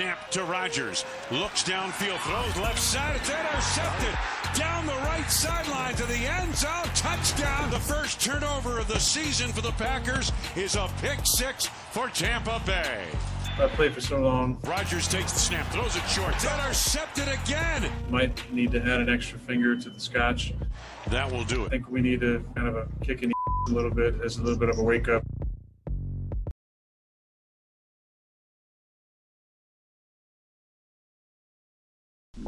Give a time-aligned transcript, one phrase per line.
[0.00, 1.04] snap to Rodgers.
[1.30, 3.16] Looks downfield, throws left side.
[3.16, 4.18] It's intercepted
[4.58, 6.88] down the right sideline to the end zone.
[6.94, 7.70] Touchdown.
[7.70, 12.62] The first turnover of the season for the Packers is a pick six for Tampa
[12.64, 13.04] Bay.
[13.58, 14.56] I played for so long.
[14.64, 16.34] Rodgers takes the snap, throws it short.
[16.34, 17.92] It's intercepted again.
[18.08, 20.54] Might need to add an extra finger to the scotch.
[21.08, 21.66] That will do it.
[21.66, 23.34] I think we need to kind of a kick in the
[23.70, 25.26] a little bit as a little bit of a wake up.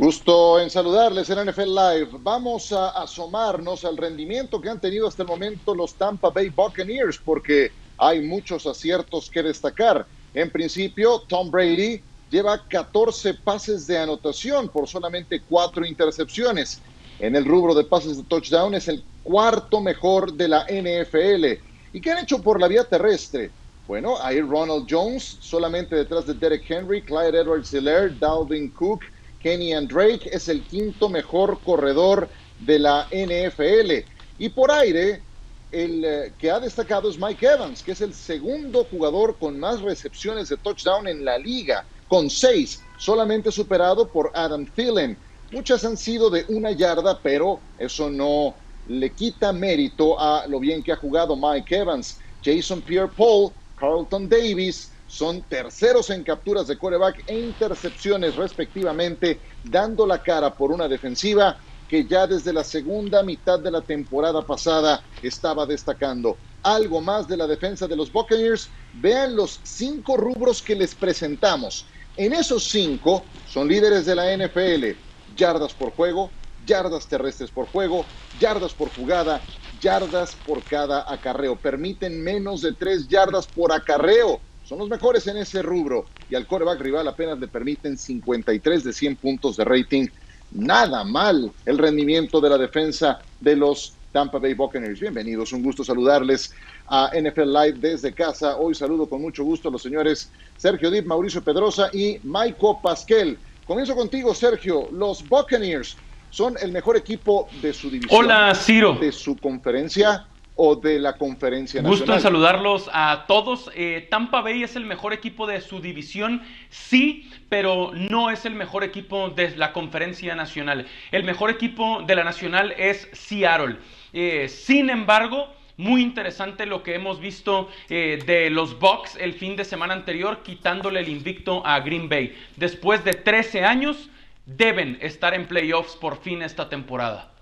[0.03, 2.09] Gusto en saludarles en NFL Live.
[2.25, 7.19] Vamos a asomarnos al rendimiento que han tenido hasta el momento los Tampa Bay Buccaneers
[7.25, 10.05] porque hay muchos aciertos que destacar.
[10.35, 16.81] En principio, Tom Brady lleva 14 pases de anotación por solamente 4 intercepciones.
[17.21, 21.63] En el rubro de pases de touchdown es el cuarto mejor de la NFL.
[21.93, 23.53] ¿Y qué han hecho por la vía terrestre?
[23.87, 29.03] Bueno, ahí Ronald Jones, solamente detrás de Derek Henry, Clyde Edwards-Helaire, Dalvin Cook,
[29.43, 34.07] Kenny and Drake, es el quinto mejor corredor de la NFL.
[34.39, 35.25] Y por aire,
[35.73, 39.81] el eh, que ha destacado es Mike Evans, que es el segundo jugador con más
[39.81, 45.19] recepciones de touchdown en la liga, con seis, solamente superado por Adam Thielen.
[45.51, 48.55] Muchas han sido de una yarda, pero eso no
[48.87, 52.19] le quita mérito a lo bien que ha jugado Mike Evans.
[52.45, 60.23] Jason Pierre-Paul, Carlton Davis, son terceros en capturas de coreback e intercepciones respectivamente, dando la
[60.23, 65.67] cara por una defensiva que ya desde la segunda mitad de la temporada pasada estaba
[65.67, 66.41] destacando.
[66.63, 71.87] Algo más de la defensa de los Buccaneers, vean los cinco rubros que les presentamos.
[72.17, 78.09] En esos cinco son líderes de la NFL, yardas por juego, yardas terrestres por juego,
[78.33, 81.61] yardas por jugada, yardas por cada acarreo.
[81.61, 84.41] Permiten menos de tres yardas por acarreo.
[84.73, 88.95] Son los mejores en ese rubro y al coreback rival apenas le permiten 53 de
[88.95, 90.07] 100 puntos de rating.
[90.51, 94.99] Nada mal el rendimiento de la defensa de los Tampa Bay Buccaneers.
[94.99, 96.55] Bienvenidos, un gusto saludarles
[96.89, 98.57] a NFL Live desde casa.
[98.57, 103.37] Hoy saludo con mucho gusto a los señores Sergio Dip, Mauricio Pedrosa y Maiko Pasquel.
[103.67, 104.89] Comienzo contigo, Sergio.
[104.91, 105.99] Los Buccaneers
[106.31, 108.25] son el mejor equipo de su división.
[108.25, 108.95] Hola, Ciro.
[108.99, 112.17] De su conferencia o de la conferencia Gusto nacional.
[112.17, 113.71] en saludarlos a todos.
[113.75, 118.55] Eh, Tampa Bay es el mejor equipo de su división, sí, pero no es el
[118.55, 120.87] mejor equipo de la conferencia nacional.
[121.11, 123.79] El mejor equipo de la nacional es Seattle.
[124.13, 129.57] Eh, sin embargo, muy interesante lo que hemos visto eh, de los Bucks el fin
[129.57, 132.37] de semana anterior, quitándole el invicto a Green Bay.
[132.57, 134.11] Después de 13 años,
[134.45, 137.33] deben estar en playoffs por fin esta temporada.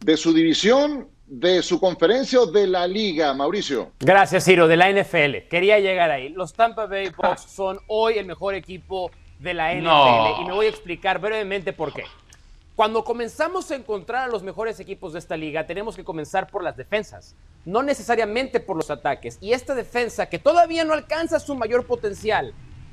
[0.00, 3.90] De su división, de su conferencia o de la liga, Mauricio.
[4.00, 5.48] Gracias, Ciro, de la NFL.
[5.50, 6.28] Quería llegar ahí.
[6.28, 9.10] Los Tampa Bay Bucks son hoy el mejor equipo
[9.40, 10.40] de la NFL No.
[10.40, 12.04] y me voy a explicar brevemente por qué.
[12.76, 16.62] Cuando comenzamos a encontrar a los mejores equipos de esta liga, tenemos que comenzar por
[16.62, 17.34] las defensas,
[17.64, 19.38] no necesariamente por los ataques.
[19.40, 22.52] Y esta defensa, que todavía no alcanza su mayor potencial,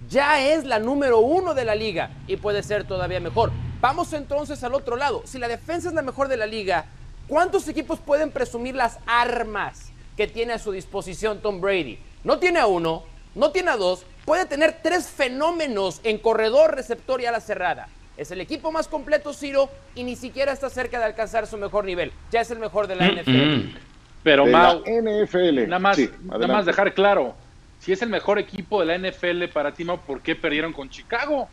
[0.10, 3.52] ya es la número uno de la liga y puede ser todavía mejor.
[3.82, 5.22] Vamos entonces al otro lado.
[5.26, 6.86] Si la defensa es la mejor de la liga,
[7.34, 11.98] ¿cuántos equipos pueden presumir las armas que tiene a su disposición Tom Brady?
[12.24, 13.02] No tiene a uno,
[13.34, 17.90] no tiene a dos, puede tener tres fenómenos en corredor, receptor y ala cerrada.
[18.18, 21.86] Es el equipo más completo, Ciro, y ni siquiera está cerca de alcanzar su mejor
[21.86, 22.12] nivel.
[22.32, 23.32] Ya es el mejor de la NFL.
[23.32, 23.74] Mm-mm.
[24.22, 25.68] Pero de Mau, la NFL.
[25.68, 27.34] nada más, Sí, nada más dejar claro,
[27.80, 30.88] si es el mejor equipo de la NFL para ti, Mau, ¿por qué perdieron con
[30.88, 31.50] Chicago?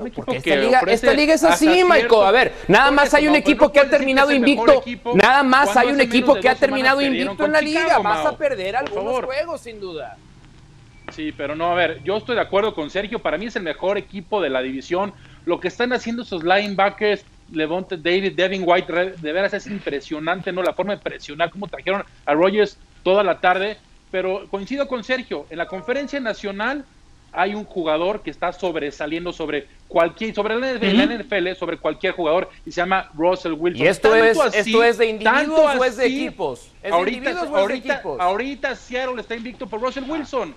[0.00, 2.22] Un equipo Porque que esta liga, ofrece esta liga es así, cierto- Michael.
[2.24, 4.82] A ver, nada más hay un equipo no que ha terminado invicto.
[5.14, 7.98] Nada más hay un equipo que ha terminado invicto en la Chicago, liga.
[7.98, 9.24] Vas a perder algunos favor.
[9.26, 10.16] juegos, sin duda.
[11.12, 13.62] Sí, pero no, a ver, yo estoy de acuerdo con Sergio, para mí es el
[13.62, 15.12] mejor equipo de la división.
[15.44, 20.62] Lo que están haciendo esos linebackers, Levante David, Devin White, de veras es impresionante, ¿no?
[20.62, 23.76] La forma de presionar, cómo trajeron a Rogers toda la tarde.
[24.12, 26.84] Pero coincido con Sergio, en la conferencia nacional
[27.32, 32.70] hay un jugador que está sobresaliendo sobre cualquier, sobre la NFL, sobre cualquier jugador, y
[32.72, 33.84] se llama Russell Wilson.
[33.84, 36.60] ¿Y esto Tanto es- así- esto es de individuos o es de equipos?
[36.82, 38.20] ¿Es de ahorita, individuos o es de ahorita, equipos?
[38.20, 40.54] ahorita Seattle está invicto por Russell Wilson.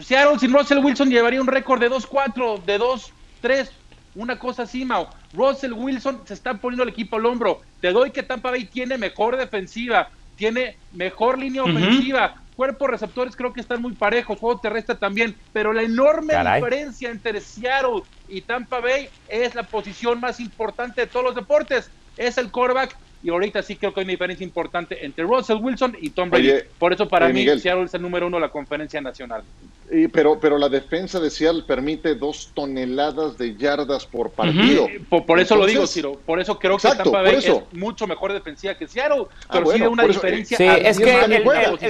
[0.00, 3.70] Seattle sin Russell Wilson llevaría un récord de 2-4, de 2-3,
[4.14, 5.08] una cosa así, Mao.
[5.32, 7.60] Russell Wilson se está poniendo el equipo al hombro.
[7.80, 12.34] Te doy que Tampa Bay tiene mejor defensiva, tiene mejor línea ofensiva.
[12.56, 16.62] Cuerpos receptores creo que están muy parejos, juego terrestre también, pero la enorme Caray.
[16.62, 21.92] diferencia entre Seattle y Tampa Bay es la posición más importante de todos los deportes,
[22.16, 25.96] es el quarterback y ahorita sí creo que hay una diferencia importante entre Russell Wilson
[26.00, 26.50] y Tom Brady.
[26.50, 27.60] Oye, Por eso para oye, mí Miguel.
[27.60, 29.42] Seattle es el número uno de la conferencia nacional.
[29.90, 34.86] Y- pero, pero la defensa de Seattle permite dos toneladas de yardas por partido.
[35.08, 36.20] Por, por eso lo digo, Ciro.
[36.24, 39.24] Por eso creo Exacto, que Tampa Bay es mucho mejor defensiva que Seattle.
[39.48, 40.56] Ah, Pero sí bueno, de una eso, diferencia.
[40.56, 41.42] Sí, es que el, el-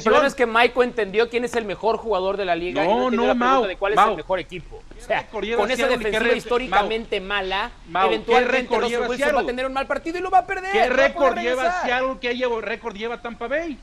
[0.02, 3.10] problema es que Maiko entendió quién es el mejor jugador de la liga y No,
[3.10, 4.10] no no, la pregunta Mau, de cuál es Mau.
[4.12, 4.82] el mejor equipo.
[4.98, 9.40] O sea, con esa Seattle defensiva históricamente mala, Mau, ¿qué eventualmente récord Russell Wilson va
[9.40, 10.72] a tener un mal partido y lo va a perder.
[10.72, 10.96] ¿Qué no
[11.34, 11.82] récord lleva.
[11.82, 12.16] Seattle?
[12.20, 13.78] ¿Qué récord lleva Tampa Bay?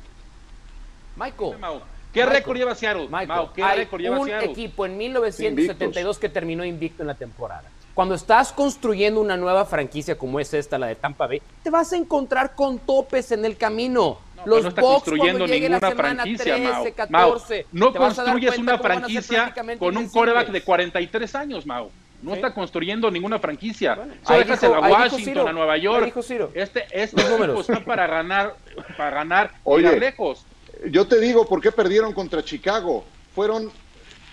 [1.15, 1.79] Maiko, Mau,
[2.11, 3.03] ¿Qué Michael, récord lleva Seattle?
[3.07, 4.51] Michael, Mau, ¿qué hay récord lleva un Seattle?
[4.51, 7.63] equipo en 1972 que terminó invicto en la temporada.
[7.93, 11.93] Cuando estás construyendo una nueva franquicia como es esta, la de Tampa Bay, te vas
[11.93, 14.17] a encontrar con topes en el camino.
[14.35, 16.83] No, Los no está Bucks construyendo cuando llegue la ninguna semana franquicia, 13, Mau.
[16.95, 21.91] 14, Mau, no construyes una franquicia con un coreback de 43 años, Mau.
[22.23, 22.35] No Sí.
[22.37, 23.95] está construyendo ninguna franquicia.
[23.95, 26.05] Bueno, Solo ahí déjasela dijo- a Washington, Ciro, a Nueva York.
[26.05, 26.51] dijo Ciro.
[26.53, 28.55] Este, este equipo está para ganar,
[28.97, 29.91] para ganar y Oye.
[29.91, 30.45] ir lejos.
[30.89, 33.03] Yo te digo por qué perdieron contra Chicago.
[33.35, 33.71] Fueron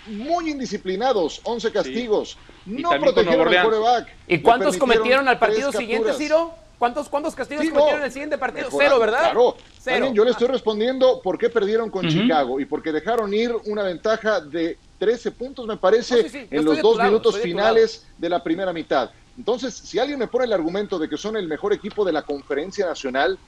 [0.06, 2.38] muy indisciplinados, 11 castigos.
[2.66, 4.08] No protegieron al quarterback.
[4.28, 6.12] ¿Y cuántos cometieron al partido siguiente.
[6.14, 6.54] Ciro?
[6.78, 7.74] ¿Cuántos, cuántos castigos Sí, no.
[7.74, 8.66] cometieron en el siguiente partido?
[8.66, 9.20] Mejorando, Cero, ¿verdad?
[9.32, 9.56] Claro.
[9.78, 9.96] Cero.
[9.96, 12.08] También yo le estoy respondiendo por qué perdieron con.
[12.08, 16.48] Chicago y porque dejaron ir una ventaja de 13 puntos, me parece, No, sí, sí,
[16.50, 19.10] yo en los dos lado, minutos estoy de finales de la primera mitad.
[19.36, 22.20] Entonces, si alguien me pone el argumento de que son el mejor equipo de la
[22.20, 23.38] conferencia nacional,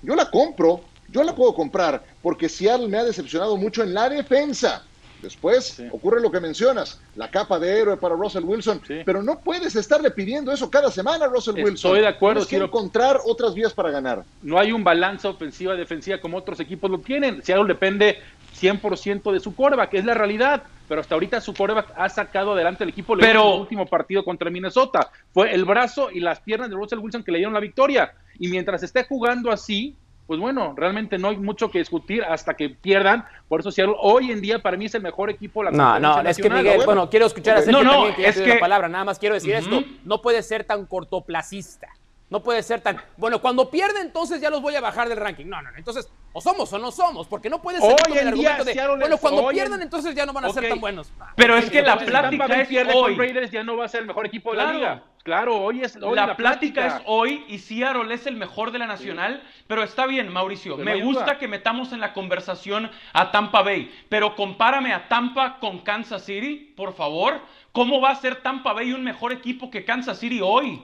[0.00, 0.80] yo la compro,
[1.10, 4.82] yo la puedo comprar, porque Seattle me ha decepcionado mucho en la defensa.
[5.24, 5.88] Después Sí.
[5.90, 9.00] ocurre lo que mencionas, la capa de héroe para Russell Wilson, Sí.
[9.04, 11.94] pero no puedes estarle pidiendo eso cada semana a Russell Estoy Wilson.
[11.94, 12.66] de acuerdo, Tienes que Ciro.
[12.66, 14.22] encontrar otras vías para ganar.
[14.42, 17.42] No hay un balance ofensiva-defensiva como otros equipos lo tienen.
[17.42, 18.18] Seattle depende
[18.52, 20.62] 100% de su coreback, es la realidad.
[20.86, 24.22] Pero hasta ahorita su coreback ha sacado adelante el equipo Pero- en el último partido
[24.22, 25.10] contra Minnesota.
[25.32, 28.12] Fue el brazo y las piernas de Russell Wilson que le dieron la victoria.
[28.38, 32.70] Y mientras esté jugando así, pues bueno, realmente no hay mucho que discutir hasta que
[32.70, 33.24] pierdan.
[33.48, 35.98] Por eso Seattle hoy en día para mí es el mejor equipo de la No,
[36.00, 36.62] no, conferencia es que nacional.
[36.64, 36.86] Miguel, bueno.
[37.00, 37.62] bueno, quiero escuchar a.
[37.62, 39.74] Sergio No, no, también, que es doy la que- palabra, nada más quiero decir Ujú.
[39.76, 41.88] esto, no puede ser tan cortoplacista,
[42.30, 45.46] no puede ser tan, bueno, cuando pierde entonces ya los voy a bajar del ranking,
[45.46, 48.12] no, no, no, entonces, o somos o no somos, porque no puede ser Hoy con
[48.18, 50.50] el en día, argumento de, bueno, cuando hoy en- pierdan entonces ya no van a
[50.50, 51.12] ser tan buenos.
[51.36, 53.14] Pero es que la plática es hoy.
[53.14, 54.72] Raiders ya no va a ser el mejor equipo de Claro.
[54.72, 55.02] la liga.
[55.22, 58.86] Claro, hoy es hoy la, plática, es hoy y Seattle es el mejor de la
[58.86, 60.76] nacional, pero está bien, Mauricio.
[60.76, 61.38] Pero me gusta duda.
[61.38, 66.74] que metamos en la conversación a Tampa Bay, pero compárame a Tampa con Kansas City,
[66.76, 67.40] por favor.
[67.72, 70.82] ¿Cómo va a ser Tampa Bay un mejor equipo que Kansas City hoy?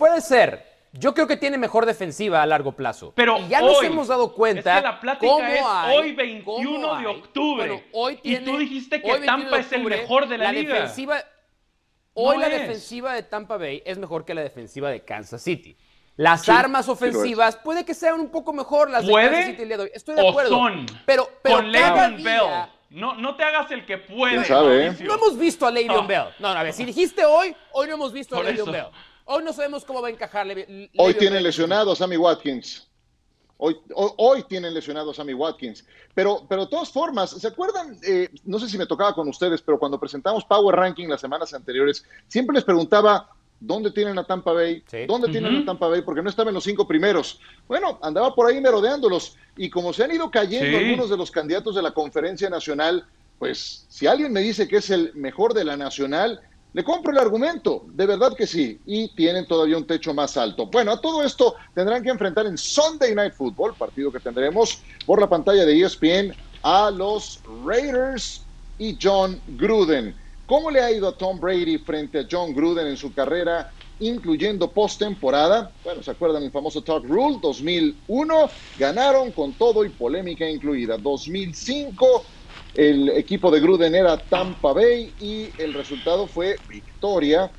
[0.00, 0.68] Puede ser.
[0.92, 3.12] Yo creo que tiene mejor defensiva a largo plazo.
[3.14, 4.74] Pero y ya nos hemos dado cuenta.
[4.78, 7.68] es que la plática cómo es hay- hoy 21 cómo de octubre.
[7.68, 10.50] Bueno, hoy Y tú dijiste que hoy 21 Tampa de es el mejor de la
[10.50, 10.74] liga.
[10.74, 11.22] Defensiva,
[12.14, 12.60] hoy No la es.
[12.62, 15.76] defensiva de Tampa Bay es mejor que la defensiva de Kansas City.
[16.16, 19.28] Las Sí, armas ofensivas puede que sean un poco mejor las de ¿Puede?
[19.30, 19.90] Kansas City el día de hoy.
[19.94, 20.50] Estoy de o acuerdo.
[20.50, 22.40] son Pero, pero con Le'Veon Bell.
[22.90, 24.34] No, no te hagas el que puede.
[24.34, 24.96] ¿Quién sabe, eh?
[25.02, 26.06] No hemos visto a Le'Veon No.
[26.08, 26.24] Bell.
[26.40, 28.72] No, no, a ver, si dijiste hoy, hoy no hemos visto a Por Le'Veon.
[28.72, 28.86] Bell.
[29.24, 31.44] Hoy no sabemos cómo va a encajar Le'Veon Hoy Le'Veon tienen Bell.
[31.44, 32.86] lesionado a Sammy Watkins.
[33.58, 35.84] Hoy, hoy, hoy tienen lesionado a Sammy Watkins.
[36.14, 37.98] Pero, pero de todas formas, ¿se acuerdan?
[38.02, 41.52] Eh, no sé si me tocaba con ustedes, pero cuando presentamos Power Ranking las semanas
[41.52, 43.30] anteriores, siempre les preguntaba
[43.60, 45.04] dónde tienen a Tampa Bay, Sí.
[45.06, 47.38] dónde tienen a Tampa Bay, porque no estaba en los cinco primeros.
[47.68, 49.36] Bueno, andaba por ahí merodeándolos.
[49.56, 50.84] Y como se han ido cayendo Sí.
[50.84, 53.04] algunos de los candidatos de la conferencia nacional,
[53.38, 56.40] pues si alguien me dice que es el mejor de la nacional,
[56.72, 60.66] le compro el argumento, de verdad que sí, y tienen todavía un techo más alto.
[60.66, 65.20] Bueno, a todo esto tendrán que enfrentar en Sunday Night Football, partido que tendremos por
[65.20, 68.46] la pantalla de ESPN, a los Raiders
[68.78, 70.14] y John Gruden.
[70.46, 74.72] ¿Cómo le ha ido a Tom Brady frente a John Gruden en su carrera, incluyendo
[74.72, 75.72] postemporada?
[75.84, 77.38] Bueno, ¿se acuerdan el famoso Talk Rule?
[77.40, 80.98] 2001, ganaron con todo y polémica incluida.
[80.98, 82.24] 2005,
[82.80, 87.50] el equipo de Gruden era Tampa Bay y el resultado fue victoria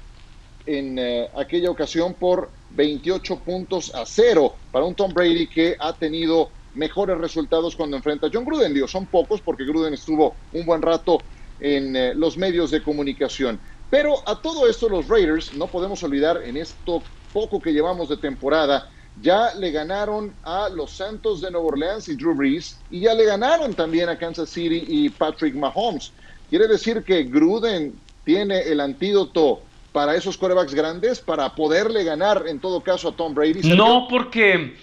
[0.65, 5.93] en eh, aquella ocasión por 28 puntos a cero para un Tom Brady que ha
[5.93, 8.73] tenido mejores resultados cuando enfrenta a John Gruden.
[8.73, 11.19] Digo, son pocos porque Gruden estuvo un buen rato
[11.59, 13.59] en eh, los medios de comunicación.
[13.91, 18.17] Pero a todo esto los Raiders, no podemos olvidar en esto poco que llevamos de
[18.17, 18.89] temporada,
[19.21, 23.25] ya le ganaron a los Santos de Nueva Orleans y Drew Brees y ya le
[23.25, 26.11] ganaron también a Kansas City y Patrick Mahomes.
[26.49, 27.93] Quiere decir que Gruden
[28.25, 29.61] tiene el antídoto
[29.91, 33.75] para esos corebacks grandes para poderle ganar en todo caso a Tom Brady.
[33.75, 34.75] No, porque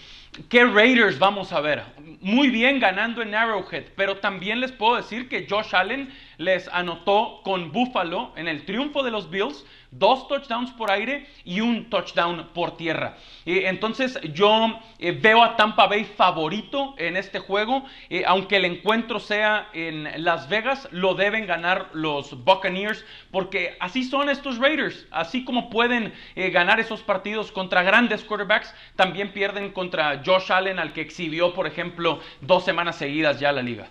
[0.48, 1.82] ¿qué Raiders vamos a ver?
[2.20, 7.40] Muy bien ganando en Arrowhead, pero también les puedo decir que Josh Allen les anotó
[7.42, 12.50] con Buffalo en el triunfo de los Bills dos touchdowns por aire y un touchdown
[12.52, 13.16] por tierra.
[13.44, 19.20] entonces yo eh, veo a Tampa Bay favorito en este juego, eh, aunque el encuentro
[19.20, 25.44] sea en Las Vegas, lo deben ganar los Buccaneers, porque así son estos Raiders, así
[25.44, 30.92] como pueden eh, ganar esos partidos contra grandes quarterbacks, también pierden contra Josh Allen, al
[30.92, 33.88] que exhibió, por ejemplo, dos semanas seguidas ya la liga.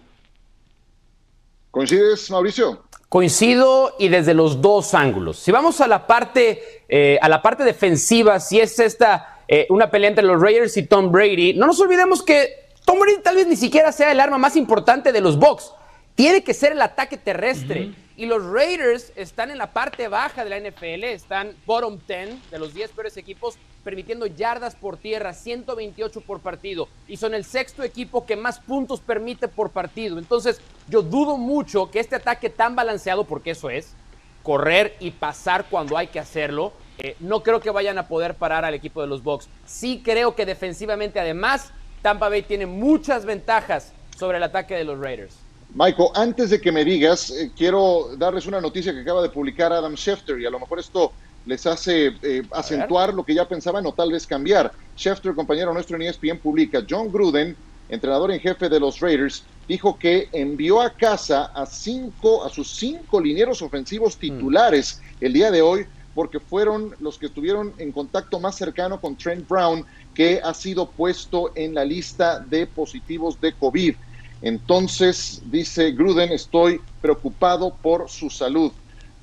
[1.72, 2.84] ¿Coincides, Mauricio?
[3.10, 5.40] Coincido y desde los dos ángulos.
[5.40, 9.90] Si vamos a la parte, eh, a la parte defensiva, si es esta eh, una
[9.90, 13.48] pelea entre los Raiders y Tom Brady, no nos olvidemos que Tom Brady tal vez
[13.48, 15.72] ni siquiera sea el arma más importante de los Bucks.
[16.16, 17.94] Tiene que ser el ataque terrestre.
[18.20, 22.58] Y los Raiders están en la parte baja de la NFL, están bottom 10 de
[22.58, 26.90] los 10 peores equipos, permitiendo yardas por tierra, 128 por partido.
[27.08, 30.18] Y son el sexto equipo que más puntos permite por partido.
[30.18, 30.60] Entonces,
[30.90, 33.94] yo dudo mucho que este ataque tan balanceado, porque eso es,
[34.42, 38.66] correr y pasar cuando hay que hacerlo, eh, no creo que vayan a poder parar
[38.66, 39.48] al equipo de los Bucks.
[39.68, 41.72] Sí creo que defensivamente, además,
[42.02, 45.47] Tampa Bay tiene muchas ventajas sobre el ataque de los Raiders.
[45.74, 49.74] Michael, antes de que me digas, eh, quiero darles una noticia que acaba de publicar
[49.74, 51.12] Adam Schefter y a lo mejor esto
[51.46, 54.72] les hace eh, acentuar lo que ya pensaban o tal vez cambiar.
[54.98, 57.56] Schefter, compañero nuestro en ESPN, publica, John Gruden,
[57.90, 62.70] entrenador en jefe de los Raiders, dijo que envió a casa a cinco, a sus
[62.76, 64.20] cinco linieros ofensivos mm.
[64.20, 69.16] titulares el día de hoy, porque fueron los que estuvieron en contacto más cercano con
[69.16, 73.96] Trent Brown, que ha sido puesto en la lista de positivos de COVID.
[74.42, 78.72] Entonces, dice Gruden, estoy preocupado por su salud.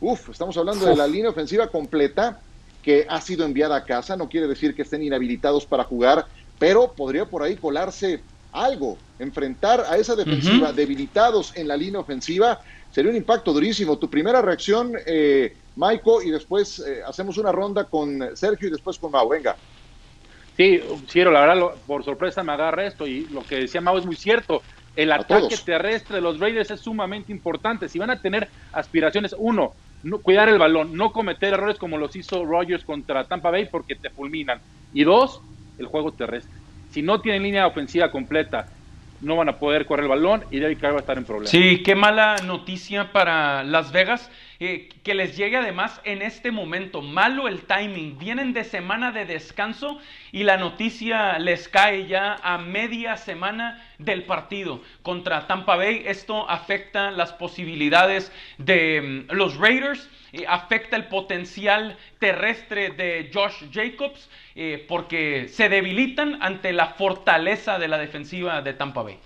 [0.01, 2.41] Uf, estamos hablando de la línea ofensiva completa
[2.83, 4.17] que ha sido enviada a casa.
[4.17, 6.27] No quiere decir que estén inhabilitados para jugar,
[6.59, 8.21] pero podría por ahí colarse
[8.53, 8.99] algo.
[9.19, 13.99] Enfrentar a esa defensiva debilitados en la línea ofensiva sería un impacto durísimo.
[13.99, 18.99] Tu primera reacción, eh, Maiko, y después eh, hacemos una ronda con Sergio y después
[18.99, 19.29] con Mau.
[19.29, 19.57] Venga.
[20.57, 24.07] Sí, Ciero, la verdad, por sorpresa me agarra esto y lo que decía Mau es
[24.07, 24.63] muy cierto.
[24.97, 27.89] El ataque terrestre de los Raiders es sumamente importante.
[27.89, 32.15] Si van a tener aspiraciones, uno, no, cuidar el balón, no cometer errores como los
[32.15, 34.61] hizo Rogers contra Tampa Bay porque te fulminan.
[34.93, 35.41] Y dos,
[35.79, 36.53] el juego terrestre.
[36.91, 38.69] Si no tienen línea ofensiva completa,
[39.21, 41.51] no van a poder correr el balón y Derek Carr va a estar en problemas.
[41.51, 44.31] Sí, qué mala noticia para Las Vegas.
[44.59, 47.03] Que les llegue además en este momento.
[47.03, 48.19] Malo el timing.
[48.19, 49.99] Vienen de semana de descanso
[50.33, 56.05] y la noticia les cae ya a media semana del partido contra Tampa Bay.
[56.07, 60.09] Esto afecta las posibilidades de mm, los Raiders.
[60.49, 67.87] Afecta el potencial terrestre de Josh Jacobs eh, porque se debilitan ante la fortaleza de
[67.87, 69.19] la defensiva de Tampa Bay.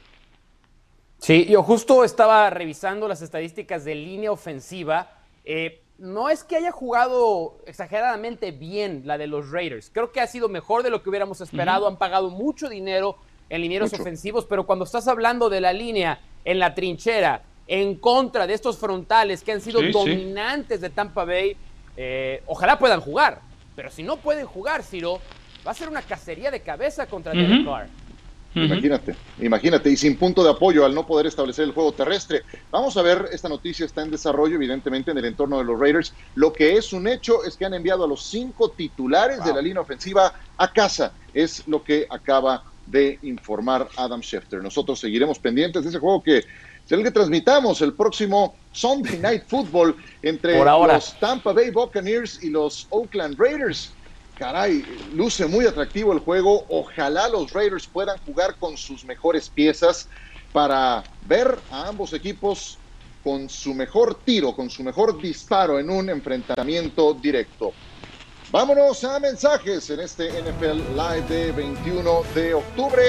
[1.18, 5.17] Sí, yo justo estaba revisando las estadísticas de línea ofensiva
[5.50, 9.90] eh, no es que haya jugado exageradamente bien la de los Raiders.
[9.92, 11.88] Creo que ha sido mejor de lo que hubiéramos esperado.
[11.88, 13.16] Han pagado mucho dinero
[13.48, 18.46] en linieros ofensivos, pero cuando estás hablando de la línea en la trinchera, en contra
[18.46, 21.56] de estos frontales que han sido dominantes de Tampa Bay,
[21.96, 23.40] eh, ojalá puedan jugar.
[23.74, 25.18] Pero si no pueden jugar, Ciro,
[25.66, 27.88] va a ser una cacería de cabeza contra Derek Carr.
[28.54, 32.42] Imagínate, imagínate, y sin punto de apoyo al no poder establecer el juego terrestre.
[32.70, 36.12] Vamos a ver, esta noticia está en desarrollo, evidentemente, en el entorno de los Raiders.
[36.34, 39.60] Lo que es un hecho es que han enviado a los cinco titulares de la
[39.60, 41.12] línea ofensiva a casa.
[41.34, 44.62] Es lo que acaba de informar Adam Schefter.
[44.62, 49.42] Nosotros seguiremos pendientes de ese juego que es el que transmitamos el próximo Sunday Night
[49.46, 53.92] Football entre los Tampa Bay Buccaneers y los Oakland Raiders
[54.38, 56.64] caray, luce muy atractivo el juego.
[56.68, 60.09] Ojalá los Raiders puedan jugar con sus mejores piezas
[60.52, 62.78] para ver a ambos equipos
[63.25, 67.73] con su mejor tiro, con su mejor disparo en un enfrentamiento directo.
[68.50, 73.02] Vámonos a mensajes en este NFL Live de 21 de octubre.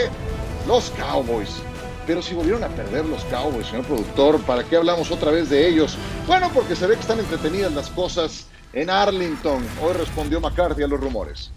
[0.68, 1.62] Los Cowboys.
[2.06, 5.68] Pero si volvieron a perder los Cowboys, señor productor, ¿para qué hablamos otra vez de
[5.68, 5.96] ellos?
[6.28, 9.66] Bueno, porque se ve que están entretenidas las cosas en Arlington.
[9.82, 11.52] Hoy respondió McCarthy a los rumores.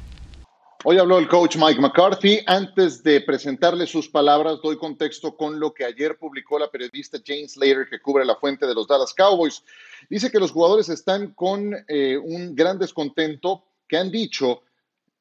[0.84, 2.40] Hoy habló el coach Mike McCarthy.
[2.46, 7.48] Antes de presentarle sus palabras, doy contexto con lo que ayer publicó la periodista Jane
[7.48, 9.62] Slater, que cubre la fuente de los Dallas Cowboys.
[10.10, 14.62] Dice que los jugadores están con eh, un gran descontento, que han dicho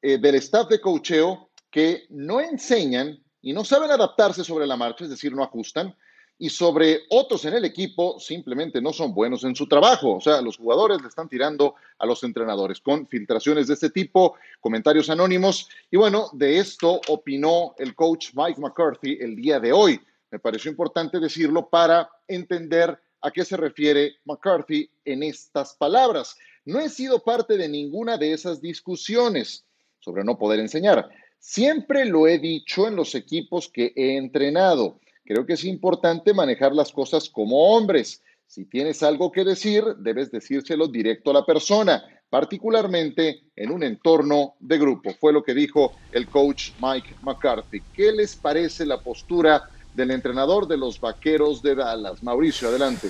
[0.00, 5.04] eh, del staff de coacheo que no enseñan y no saben adaptarse sobre la marcha,
[5.04, 5.94] es decir, no ajustan,
[6.38, 10.16] y sobre otros en el equipo simplemente no son buenos en su trabajo.
[10.16, 14.34] O sea, los jugadores le están tirando a los entrenadores con filtraciones de este tipo,
[14.60, 15.68] comentarios anónimos.
[15.90, 20.00] Y bueno, de esto opinó el coach Mike McCarthy el día de hoy.
[20.30, 26.36] Me pareció importante decirlo para entender a qué se refiere McCarthy en estas palabras.
[26.64, 29.64] No he sido parte de ninguna de esas discusiones
[30.00, 31.08] sobre no poder enseñar.
[31.38, 35.00] Siempre lo he dicho en los equipos que he entrenado.
[35.24, 38.22] Creo que es importante manejar las cosas como hombres.
[38.46, 44.56] Si tienes algo que decir, debes decírselo directo a la persona, particularmente en un entorno
[44.58, 45.14] de grupo.
[45.20, 47.80] Fue lo que dijo el coach Mike McCarthy.
[47.94, 52.22] ¿Qué les parece la postura del entrenador de los Vaqueros de Dallas?
[52.22, 53.08] Mauricio, adelante.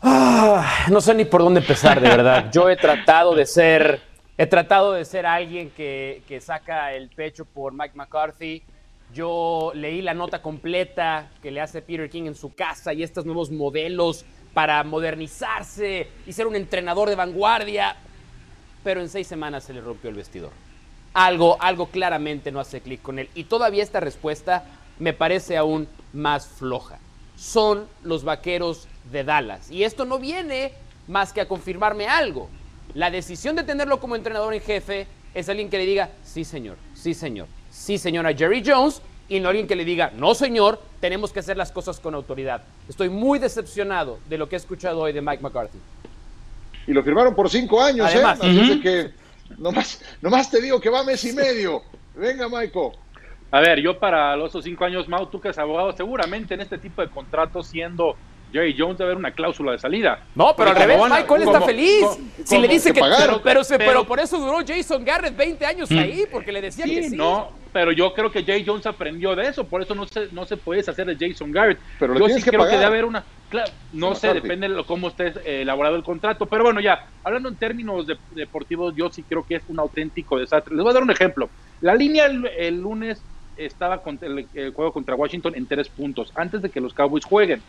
[0.00, 2.50] Ah, no sé ni por dónde empezar, de verdad.
[2.52, 4.00] Yo he tratado de ser,
[4.36, 8.62] he tratado de ser alguien que, que saca el pecho por Mike McCarthy.
[9.14, 13.24] Yo leí la nota completa que le hace Peter King en su casa y estos
[13.24, 17.94] nuevos modelos para modernizarse y ser un entrenador de vanguardia,
[18.82, 20.50] pero en seis semanas se le rompió el vestidor.
[21.12, 23.30] Algo, algo claramente no hace clic con él.
[23.36, 24.64] Y todavía esta respuesta
[24.98, 26.98] me parece aún más floja.
[27.36, 29.70] Son los vaqueros de Dallas.
[29.70, 30.72] Y esto no viene
[31.06, 32.48] más que a confirmarme algo.
[32.94, 36.78] La decisión de tenerlo como entrenador en jefe es alguien que le diga, sí señor,
[36.94, 41.32] sí señor, sí señora Jerry Jones, y no alguien que le diga, no señor, tenemos
[41.32, 42.62] que hacer las cosas con autoridad.
[42.88, 45.78] Estoy muy decepcionado de lo que he escuchado hoy de Mike McCarthy.
[46.86, 48.60] Y lo firmaron por cinco años, Además, ¿eh?
[48.62, 49.10] Así que
[49.58, 51.82] nomás, nomás te digo que va mes y medio.
[52.14, 52.90] Venga, Michael.
[53.50, 56.76] A ver, yo para los cinco años, Mau, tú que eres abogado, seguramente en este
[56.76, 58.16] tipo de contratos, siendo
[58.52, 60.22] Jerry Jones, debe haber una cláusula de salida.
[60.34, 62.02] No, pero al revés, van Michael está como- feliz.
[62.04, 63.06] como- si le dice que que.
[63.18, 66.60] Pero, pero, se- Pero- pero por eso duró Jason Garrett 20 años ahí, porque le
[66.60, 67.16] decía que Sí, sí.
[67.16, 70.46] no, pero yo creo que Jay Jones aprendió de eso, por eso no se, no
[70.46, 71.80] se puede deshacer de Jason Garrett.
[71.98, 73.26] Pero yo sí que creo que debe haber una.
[73.48, 74.42] Claro, no Una sé, parte.
[74.42, 78.16] depende de cómo esté eh, elaborado el contrato, pero bueno, ya, hablando en términos de-
[78.30, 80.72] deportivos, yo sí creo que es un auténtico desastre.
[80.76, 81.50] Les voy a dar un ejemplo.
[81.80, 83.26] La línea el, el lunes
[83.56, 87.24] estaba con el, el juego contra Washington en tres puntos, antes de que los Cowboys
[87.24, 87.64] jueguen.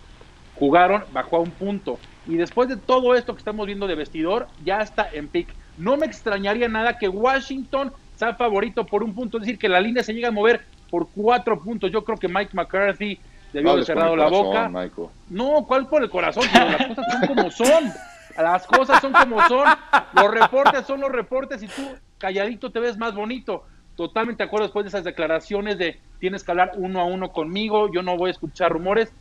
[0.54, 2.00] Jugaron, bajó a un punto.
[2.26, 5.56] Y después de todo esto que estamos viendo de vestidor, ya está en pick.
[5.76, 9.80] No me extrañaría nada que Washington sea favorito por un punto, es decir, que la
[9.80, 11.92] línea se llega a mover por cuatro puntos.
[11.92, 13.20] Yo creo que Mike McCarthy
[13.52, 14.70] debió haber Hables con cerrado la boca.
[14.70, 15.08] Michael.
[15.30, 16.44] No, ¿cuál por el corazón?
[16.52, 17.94] Pero las cosas son como son.
[18.38, 19.68] Las cosas son como son.
[20.14, 21.84] Los reportes son los reportes y tú
[22.18, 23.64] calladito te ves más bonito.
[23.96, 27.92] Totalmente de acuerdo después de esas declaraciones de tienes que hablar uno a uno conmigo,
[27.92, 29.12] yo no voy a escuchar rumores.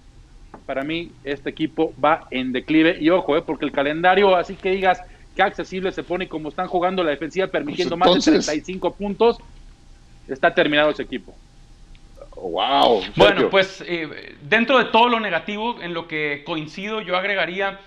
[0.67, 4.71] Para mí este equipo va en declive y ojo, eh, porque el calendario, así que
[4.71, 5.03] digas
[5.35, 8.47] qué accesible se pone y como están jugando la defensiva permitiendo más de Pues entonces-
[8.47, 9.39] 35 puntos,
[10.29, 11.35] está terminado ese equipo.
[12.37, 13.03] Wow.
[13.17, 13.51] Bueno, Sergio.
[13.51, 17.81] pues eh, dentro de todo lo negativo, en lo que coincido, yo agregaría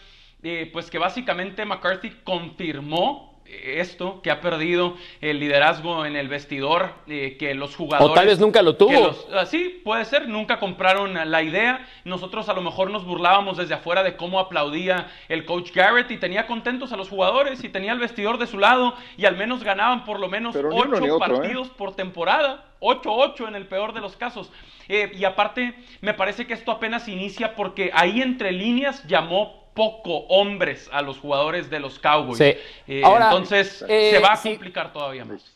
[0.44, 6.92] eh, pues que básicamente McCarthy confirmó esto, que ha perdido el liderazgo en el vestidor,
[7.08, 8.12] eh, que los jugadores...
[8.12, 8.92] O tal vez nunca lo tuvo.
[8.92, 11.88] los- ah, sí, puede ser, nunca compraron la idea.
[12.04, 16.18] Nosotros a lo mejor nos burlábamos desde afuera de cómo aplaudía el coach Garrett y
[16.18, 19.64] tenía contentos a los jugadores y tenía el vestidor de su lado y al menos
[19.64, 21.20] ganaban por lo menos Pero ocho ¿eh?
[21.20, 24.52] partidos por temporada, 8-8 en el peor de los casos.
[24.90, 30.18] Eh, y aparte, me parece que esto apenas inicia porque ahí entre líneas llamó poco
[30.28, 32.38] hombres a los jugadores de los Cowboys.
[32.40, 32.54] Sí.
[32.88, 34.50] Eh, Ahora, entonces, eh, se va a sí.
[34.50, 35.54] complicar todavía más.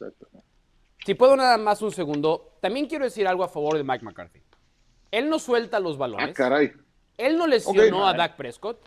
[1.06, 4.40] Si puedo nada más un segundo, también quiero decir algo a favor de Mike McCarthy.
[5.12, 6.36] Él no suelta los Ah, balones.
[6.36, 6.72] caray.
[7.18, 8.78] Él no lesionó a Dak Prescott.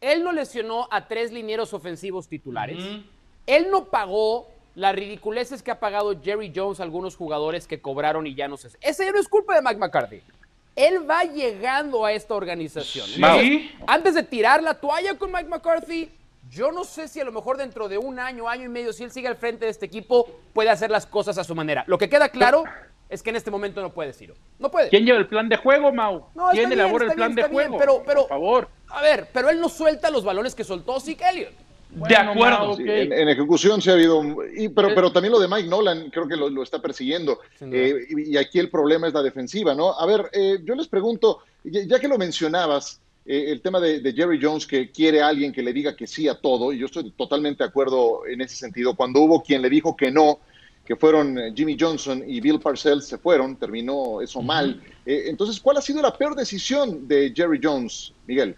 [0.00, 2.78] Él no lesionó a tres linieros ofensivos titulares.
[3.46, 8.26] Él no pagó las ridiculeces que ha pagado Jerry Jones a algunos jugadores que cobraron
[8.26, 8.68] y ya no sé.
[8.82, 10.20] Ese no es culpa de Mike McCarthy.
[10.76, 13.06] Él va llegando a esta organización.
[13.06, 13.14] Sí.
[13.16, 16.10] Entonces, antes de tirar la toalla con Mike McCarthy,
[16.50, 19.02] yo no sé si a lo mejor dentro de un año, año y medio, si
[19.02, 21.82] él sigue al frente de este equipo, puede hacer las cosas a su manera.
[21.86, 22.64] Lo que queda claro
[23.08, 24.34] es que en este momento no puede, Ciro.
[24.58, 24.88] No puede.
[24.90, 26.26] ¿Quién lleva el plan de juego, Mau?
[26.34, 27.78] No, ¿Quién bien, elabora el plan bien, de bien, juego?
[27.78, 28.68] pero- pero- Por favor.
[28.88, 31.54] A ver, pero él no suelta los balones que soltó Zeke Elliott.
[31.90, 32.76] De acuerdo.
[32.76, 34.22] Sí, en, en ejecución se ha habido,
[34.54, 37.40] y, pero, pero también lo de Mike Nolan creo que lo, lo está persiguiendo.
[37.60, 39.92] Eh, y, y aquí el problema es la defensiva, ¿no?
[39.98, 44.00] A ver, eh, yo les pregunto, ya, ya que lo mencionabas, eh, el tema de,
[44.00, 46.78] de Jerry Jones que quiere a alguien que le diga que sí a todo, y
[46.78, 48.94] yo estoy totalmente de acuerdo en ese sentido.
[48.94, 50.38] Cuando hubo quien le dijo que no,
[50.84, 54.80] que fueron eh, Jimmy Johnson y Bill Parcells, se fueron, terminó eso mal.
[55.04, 58.54] Eh, entonces, ¿cuál ha sido la peor decisión de Jerry Jones, Miguel?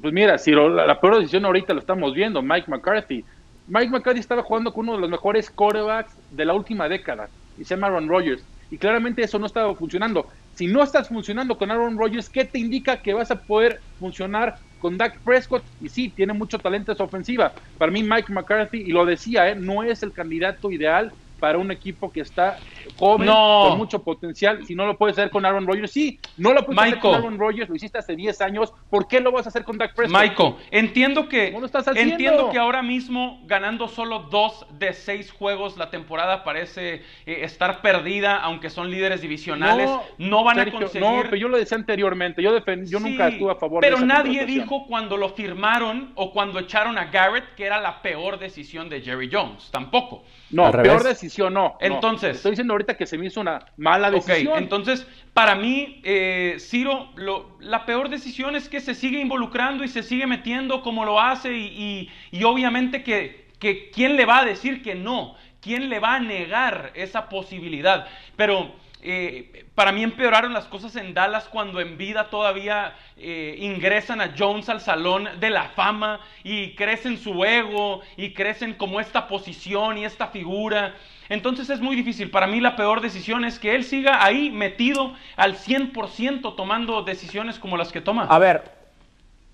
[0.00, 3.24] Pues mira, si lo- la, peor decisión ahorita lo estamos viendo, Mike McCarthy.
[3.66, 7.64] Mike McCarthy estaba jugando con uno de los mejores quarterbacks de la última década, y
[7.64, 8.42] se llama Aaron Rodgers.
[8.70, 10.26] Y claramente eso no estaba funcionando.
[10.54, 14.58] Si no estás funcionando con Aaron Rodgers, ¿qué te indica que vas a poder funcionar
[14.78, 15.64] con Dak Prescott?
[15.80, 17.52] Y sí, tiene mucho talento esa ofensiva.
[17.78, 19.54] Para mí Mike McCarthy, y lo decía, ¿eh?
[19.56, 22.58] no es el candidato ideal para un equipo que está
[22.96, 23.66] joven, No.
[23.70, 24.64] con mucho potencial.
[24.66, 27.38] Si no lo puedes hacer con Aaron Rodgers, sí, no lo puedes hacer con Aaron
[27.38, 28.72] Rodgers, lo hiciste hace 10 años.
[28.90, 30.20] ¿Por qué lo vas a hacer con Dak Prescott?
[30.20, 32.12] Michael, entiendo que ¿Cómo lo estás haciendo?
[32.12, 37.80] entiendo que ahora mismo ganando solo dos de seis juegos la temporada parece eh, estar
[37.80, 39.90] perdida, aunque son líderes divisionales.
[40.18, 41.08] No, van Sergio, a conseguir.
[41.08, 42.42] No, pero yo lo decía anteriormente.
[42.42, 46.12] Yo, defen- yo nunca estuve a favor Pero de esa nadie dijo cuando lo firmaron
[46.14, 49.68] o cuando echaron a Garrett que era la peor decisión de Jerry Jones.
[49.70, 50.22] Tampoco.
[50.50, 51.04] No, Al peor revés.
[51.30, 51.60] Decisión no.
[51.60, 51.76] no.
[51.80, 54.58] Entonces- Estoy diciendo ahorita que se me hizo una mala Ok, decisión.
[54.58, 59.88] entonces, para mí, eh, Ciro, lo- la peor decisión es que se sigue involucrando y
[59.88, 64.40] se sigue metiendo como lo hace y, y- y obviamente que, que ¿quién le va
[64.40, 65.34] a decir que no?
[65.60, 68.06] ¿Quién le va a negar esa posibilidad?
[68.36, 74.20] Pero eh, para mí empeoraron las cosas en Dallas cuando en vida todavía eh, ingresan
[74.20, 79.26] a Jones al salón de la fama y crecen su ego y crecen como esta
[79.26, 80.94] posición y esta figura.
[81.30, 82.30] Entonces es muy difícil.
[82.30, 87.58] Para mí la peor decisión es que él siga ahí metido al 100% tomando decisiones
[87.58, 88.24] como las que toma.
[88.24, 88.62] A ver,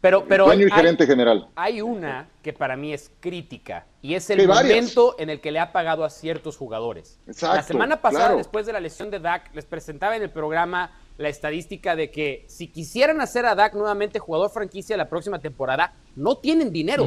[0.01, 1.49] pero, pero Dueño y hay- gerente general.
[1.55, 4.75] Hay una que para mí es crítica y es Sí, el varias.
[4.75, 7.19] momento en el que le ha pagado a ciertos jugadores.
[7.27, 8.39] Exacto, la semana pasada, claro.
[8.39, 12.45] después de la lesión de Dak, les presentaba en el programa la estadística de que
[12.49, 17.07] si quisieran hacer a Dak nuevamente jugador franquicia la próxima temporada, no tienen dinero.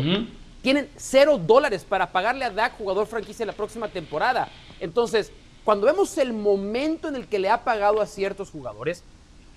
[0.62, 4.50] Tienen cero dólares para pagarle a Dak jugador franquicia la próxima temporada.
[4.80, 5.32] Entonces,
[5.64, 9.04] cuando vemos el momento en el que le ha pagado a ciertos jugadores,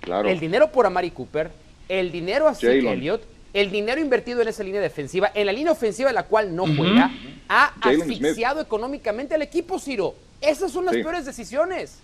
[0.00, 0.28] Claro.
[0.28, 1.50] el dinero por Amari Cooper,
[1.88, 2.92] el dinero a Zeke.
[2.92, 6.54] Elliott, el dinero invertido en esa línea defensiva, en la línea ofensiva en la cual
[6.56, 7.10] no juega,
[7.48, 10.14] ha asfixiado económicamente al equipo, Ciro.
[10.40, 11.02] Esas son las Sí.
[11.02, 11.98] peores decisiones.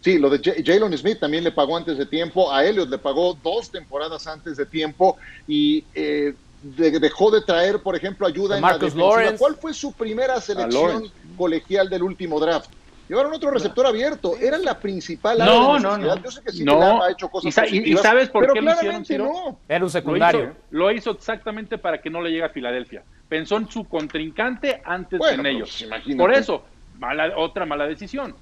[0.00, 3.34] Sí, lo de Jalen Smith también le pagó antes de tiempo, a Elliot le pagó
[3.42, 5.16] dos temporadas antes de tiempo
[5.48, 6.34] y eh,
[6.74, 9.04] dejó de traer, por ejemplo, ayuda A en la defensiva.
[9.08, 9.38] Lawrence.
[9.38, 11.04] ¿Cuál fue su primera selección
[11.36, 12.70] colegial del último draft?
[13.08, 16.22] Llevaron otro receptor abierto, era la principal No, de no, no.
[16.22, 16.78] Yo sé que sí No.
[16.80, 19.24] que ha hecho cosas ¿Y sabes por pero qué lo hicieron, Ciro?
[19.26, 19.60] no.
[19.68, 20.42] Era un Lo secundario.
[20.42, 23.04] hizo, lo hizo exactamente para que no le llegue a Filadelfia.
[23.28, 25.82] Pensó en su contrincante antes Bueno, en pues, ellos.
[25.82, 26.16] imagínate.
[26.18, 26.64] Por eso,
[26.98, 28.34] mala, otra mala decisión.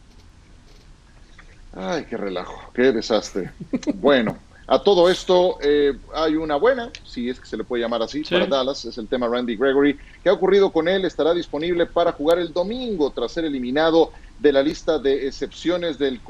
[1.77, 3.51] Ay, qué relajo, qué desastre.
[3.97, 8.03] Bueno, a todo esto eh, hay una buena, si es que se le puede llamar
[8.03, 8.35] así, Sí.
[8.35, 9.99] para Dallas, es el tema Randy Gregory.
[10.23, 11.05] ¿Qué ha ocurrido con él?
[11.05, 16.21] Estará disponible para jugar el domingo tras ser eliminado de la lista de excepciones del,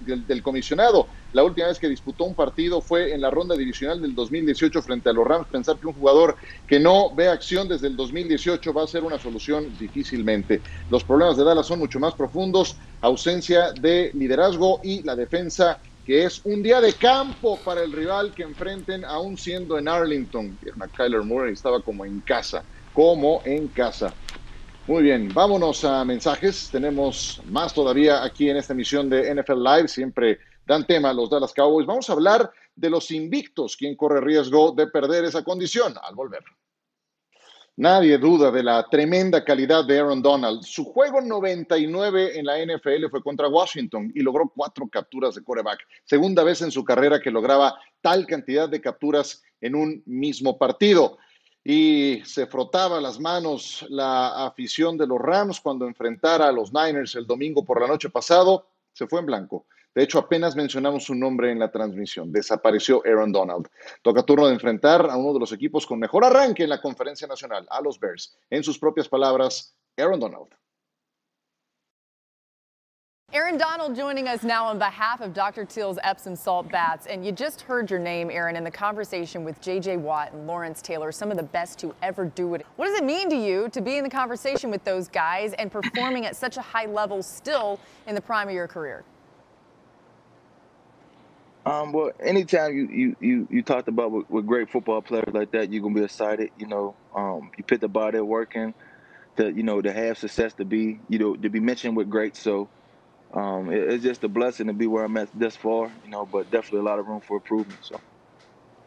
[0.00, 1.08] del comisionado.
[1.32, 5.08] La última vez que disputó un partido fue en la ronda divisional del 2018 frente
[5.10, 5.48] a los Rams.
[5.48, 9.18] Pensar que un jugador que no ve acción desde el 2018 va a ser una
[9.18, 10.62] solución difícilmente.
[10.88, 16.24] Los problemas de Dallas son mucho más profundos, ausencia de liderazgo y la defensa que
[16.24, 20.58] es un día de campo para el rival que enfrenten, aún siendo en Arlington.
[20.80, 24.14] A Kyler Murray, estaba como en casa, como en casa.
[24.86, 26.70] Muy bien, vámonos a mensajes.
[26.72, 29.88] Tenemos más todavía aquí en esta emisión de NFL Live.
[29.88, 31.86] Siempre dan tema los Dallas Cowboys.
[31.86, 36.42] Vamos a hablar de los invictos, quien corre riesgo de perder esa condición al volver.
[37.78, 40.64] Nadie duda de la tremenda calidad de Aaron Donald.
[40.64, 45.86] Su juego 99 en la NFL fue contra Washington y logró cuatro capturas de coreback.
[46.02, 51.18] Segunda vez en su carrera que lograba tal cantidad de capturas en un mismo partido.
[51.62, 57.14] Y se frotaba las manos la afición de los Rams cuando enfrentara a los Niners
[57.14, 58.70] el domingo por la noche pasado.
[58.92, 59.66] Se fue en blanco.
[59.98, 62.30] De hecho, apenas mencionamos su nombre en la transmisión.
[62.30, 63.68] Desapareció Aaron Donald.
[64.00, 67.26] Toca turno de enfrentar a uno de los equipos con mejor arranque en la conferencia
[67.26, 68.38] nacional, a los Bears.
[68.48, 70.54] En sus propias palabras, Aaron Donald.
[73.32, 75.64] Aaron Donald joining us now on behalf of Dr.
[75.64, 77.08] Teal's Epsom salt baths.
[77.08, 79.96] And you just heard your name, Aaron, in the conversation with J.J.
[79.96, 82.64] Watt and Lawrence Taylor, some of the best to ever do it.
[82.76, 85.72] What does it mean to you to be in the conversation with those guys and
[85.72, 89.04] performing at such a high level still in the prime of your career?
[91.68, 95.50] Um, well, anytime you, you, you, you talked about with, with great football players like
[95.50, 96.50] that, you're gonna be excited.
[96.56, 98.72] You know, um, you put the body working,
[99.36, 102.36] to you know to have success, to be you know to be mentioned with great.
[102.36, 102.70] So
[103.34, 105.92] um, it, it's just a blessing to be where I'm at this far.
[106.04, 107.80] You know, but definitely a lot of room for improvement.
[107.82, 108.00] So.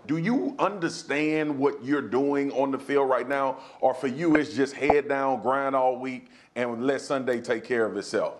[0.07, 3.59] Do you understand what you're doing on the field right now?
[3.79, 7.85] Or for you, it's just head down, grind all week, and let Sunday take care
[7.85, 8.33] of itself?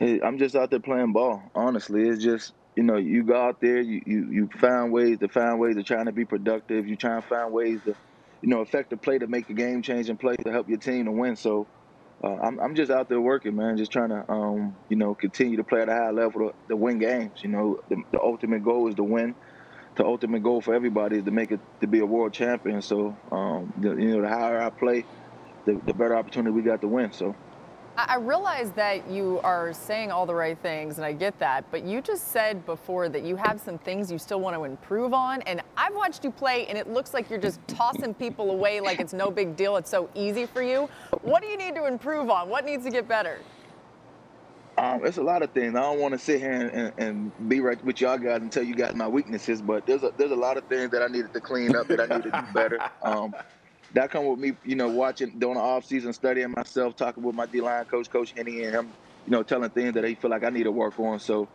[0.00, 1.42] I'm just out there playing ball.
[1.54, 5.28] Honestly, it's just you know you go out there, you you, you find ways to
[5.28, 6.88] find ways of trying to be productive.
[6.88, 7.94] You try and find ways to
[8.42, 11.04] you know affect the play to make a game changing play to help your team
[11.04, 11.36] to win.
[11.36, 11.68] So.
[12.22, 13.78] Uh, I'm, I'm just out there working, man.
[13.78, 16.76] Just trying to, um, you know, continue to play at a high level to, to
[16.76, 17.40] win games.
[17.42, 19.36] You know, the, the ultimate goal is to win.
[19.96, 22.82] The ultimate goal for everybody is to make it to be a world champion.
[22.82, 25.06] So, um, the, you know, the higher I play,
[25.66, 27.12] the, the better opportunity we got to win.
[27.12, 27.36] So.
[28.08, 31.84] I realize that you are saying all the right things, and I get that, but
[31.84, 35.42] you just said before that you have some things you still want to improve on.
[35.42, 39.00] And I've watched you play, and it looks like you're just tossing people away like
[39.00, 39.76] it's no big deal.
[39.76, 40.88] It's so easy for you.
[41.22, 42.48] What do you need to improve on?
[42.48, 43.38] What needs to get better?
[44.78, 45.74] Um, it's a lot of things.
[45.74, 48.50] I don't want to sit here and, and, and, be right with y'all guys and
[48.50, 51.08] tell you guys my weaknesses, but there's a there's a lot of things that I
[51.08, 52.78] needed to clean up that I need to do better.
[53.02, 53.34] Um,
[53.92, 57.34] that come with me, you know, watching during the off season, studying myself, talking with
[57.36, 58.94] my D line coach, Coach Henny, and him,
[59.26, 61.20] you know, telling things that he feel like I need to work on.
[61.20, 61.50] So,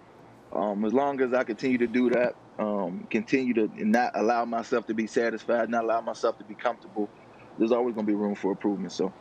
[0.54, 4.88] um, as long as I continue to do that, um, continue to not allow myself
[4.88, 7.12] to be satisfied, not allow myself to be comfortable,
[7.58, 8.94] there's always going to be room for improvement.
[8.94, 9.14] So.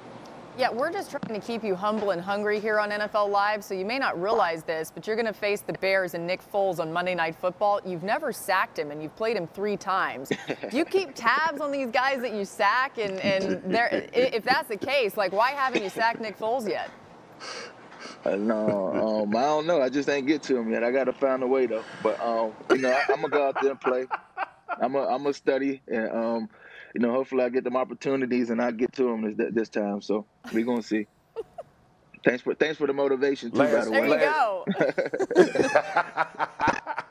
[0.56, 3.74] Yeah, we're just trying to keep you humble and hungry here on NFL Live, so
[3.74, 6.78] you may not realize this, but you're going to face the Bears and Nick Foles
[6.78, 7.80] on Monday Night Football.
[7.84, 10.28] You've never sacked him, and you've played him three times.
[10.28, 10.36] Do
[10.76, 12.98] you keep tabs on these guys that you sack?
[12.98, 13.62] And, and
[14.14, 16.88] if that's the case, like, why haven't you sacked Nick Foles yet?
[18.24, 19.82] Uh, no, um, I don't know.
[19.82, 20.84] I just ain't get to him yet.
[20.84, 21.82] I got to find a way, though.
[22.00, 24.06] But, um, you know, I, am going to go out there and play.
[24.80, 26.48] I'm going to study, and, um,
[26.94, 30.00] you know, hopefully I get them opportunities and I get to them this, this time.
[30.00, 31.06] So we're gonna see.
[32.24, 33.58] thanks for thanks for the motivation too.
[33.58, 34.64] Last, by the way, there you go.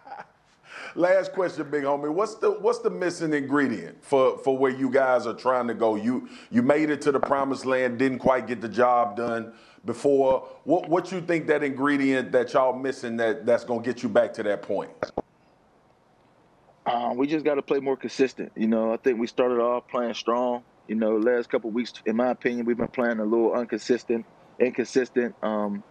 [0.96, 2.14] Last question, big homie.
[2.14, 5.96] What's the what's the missing ingredient for for where you guys are trying to go?
[5.96, 9.54] You you made it to the promised land, didn't quite get the job done
[9.86, 10.48] before.
[10.64, 14.34] What what you think that ingredient that y'all missing that that's gonna get you back
[14.36, 14.92] to that point?
[17.14, 18.52] Um, we just got to play more consistent.
[18.56, 20.64] You know, I think we started off playing strong.
[20.88, 24.26] You know, last couple weeks, in my opinion, we've been playing a little inconsistent,
[24.60, 25.84] inconsistent um,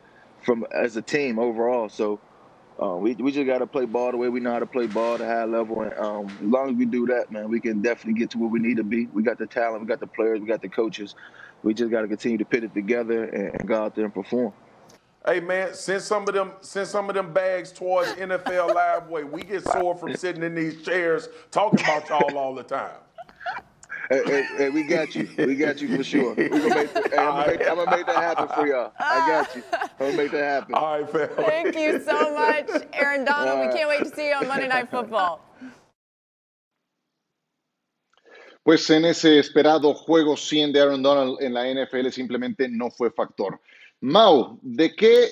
[0.44, 1.88] from as a team overall.
[1.88, 2.20] So
[2.82, 4.86] uh, we we just got to play ball the way we know how to play
[4.86, 5.80] ball at a high level.
[5.82, 8.50] And um, as long as we do that, man, we can definitely get to where
[8.50, 9.06] we need to be.
[9.06, 11.14] We got the talent, we got the players, we got the coaches.
[11.62, 14.12] We just got to continue to put it together and, and go out there and
[14.12, 14.52] perform.
[15.24, 19.22] Hey man, send some of them send some of them bags towards NFL Live way.
[19.22, 22.96] We get sore from sitting in these chairs talking about y'all all the time.
[24.10, 25.28] Hey, hey, hey, we got you.
[25.38, 26.34] We got you for sure.
[26.34, 28.92] We gonna make, hey, I'm, gonna make, I'm, gonna make, that happen for y'all.
[28.98, 29.62] I got you.
[29.72, 30.74] I'm gonna make that happen.
[30.74, 31.28] All right, fam.
[31.36, 33.60] Thank you so much, Aaron Donald.
[33.60, 33.68] Right.
[33.68, 35.40] We can't wait to see you on Monday Night Football.
[38.64, 43.10] Pues en ese esperado juego 100 de Aaron Donald en la NFL simplemente no fue
[43.10, 43.60] factor.
[44.02, 45.28] Mau, ¿de qué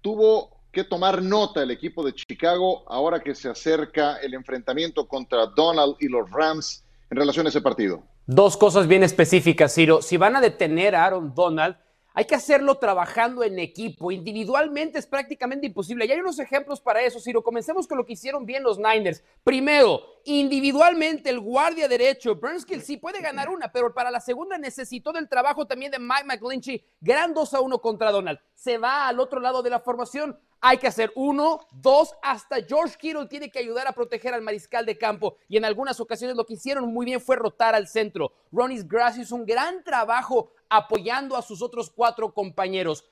[0.00, 5.46] tuvo que tomar nota el equipo de Chicago ahora que se acerca el enfrentamiento contra
[5.46, 8.04] Donald y los Rams en relación a ese partido?
[8.24, 10.02] Dos cosas bien específicas, Ciro.
[10.02, 11.74] Si van a detener a Aaron Donald,
[12.14, 14.12] hay que hacerlo trabajando en equipo.
[14.12, 16.06] Individualmente es prácticamente imposible.
[16.06, 17.42] Y hay unos ejemplos para eso, Ciro.
[17.42, 19.24] Comencemos con lo que hicieron bien los Niners.
[19.42, 25.12] Primero, individualmente el guardia derecho, Burnskill sí puede ganar una, pero para la segunda necesitó
[25.12, 26.84] del trabajo también de Mike McGlinchey.
[27.00, 28.38] Gran 2 a 1 contra Donald.
[28.54, 30.38] Se va al otro lado de la formación.
[30.60, 34.86] Hay que hacer uno, dos, hasta George Kittle tiene que ayudar a proteger al mariscal
[34.86, 35.36] de campo.
[35.48, 38.32] Y en algunas ocasiones lo que hicieron muy bien fue rotar al centro.
[38.52, 43.04] Ronnie Grass hizo un gran trabajo apoyando a sus otros cuatro compañeros.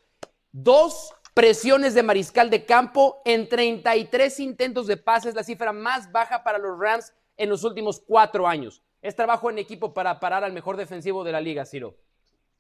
[0.53, 6.43] Dos presiones de mariscal de campo en 33 intentos de pases, la cifra más baja
[6.43, 8.83] para los Rams en los últimos cuatro años.
[9.03, 11.97] Es trabajo en equipo para parar al mejor defensivo de la liga, Ciro.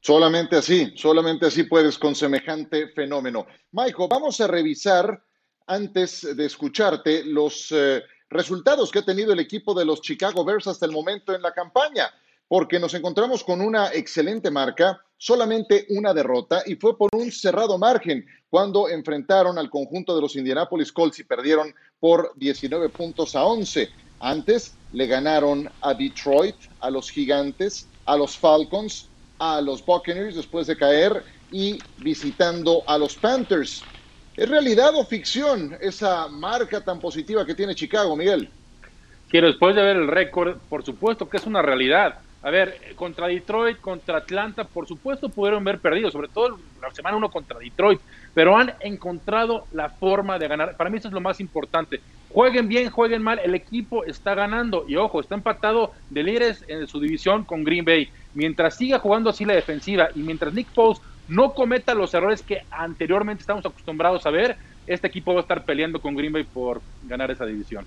[0.00, 3.46] Solamente así, solamente así puedes con semejante fenómeno.
[3.72, 5.22] Michael, vamos a revisar,
[5.66, 10.68] antes de escucharte, los eh, resultados que ha tenido el equipo de los Chicago Bears
[10.68, 12.10] hasta el momento en la campaña
[12.50, 17.78] porque nos encontramos con una excelente marca, solamente una derrota y fue por un cerrado
[17.78, 23.44] margen cuando enfrentaron al conjunto de los Indianapolis Colts y perdieron por 19 puntos a
[23.44, 23.88] 11.
[24.18, 29.08] Antes le ganaron a Detroit, a los Gigantes, a los Falcons,
[29.38, 33.84] a los Buccaneers después de caer y visitando a los Panthers.
[34.36, 38.50] ¿Es realidad o ficción esa marca tan positiva que tiene Chicago, Miguel?
[39.28, 43.26] Quiero después de ver el récord, por supuesto que es una realidad a ver, contra
[43.26, 48.00] Detroit, contra Atlanta, por supuesto pudieron ver perdido, sobre todo la semana uno contra Detroit,
[48.32, 50.76] pero han encontrado la forma de ganar.
[50.76, 52.00] Para mí eso es lo más importante.
[52.30, 56.86] Jueguen bien, jueguen mal, el equipo está ganando y ojo, está empatado de líderes en
[56.86, 58.08] su división con Green Bay.
[58.32, 62.62] Mientras siga jugando así la defensiva y mientras Nick Foles no cometa los errores que
[62.70, 66.80] anteriormente estamos acostumbrados a ver, este equipo va a estar peleando con Green Bay por
[67.04, 67.84] ganar esa división.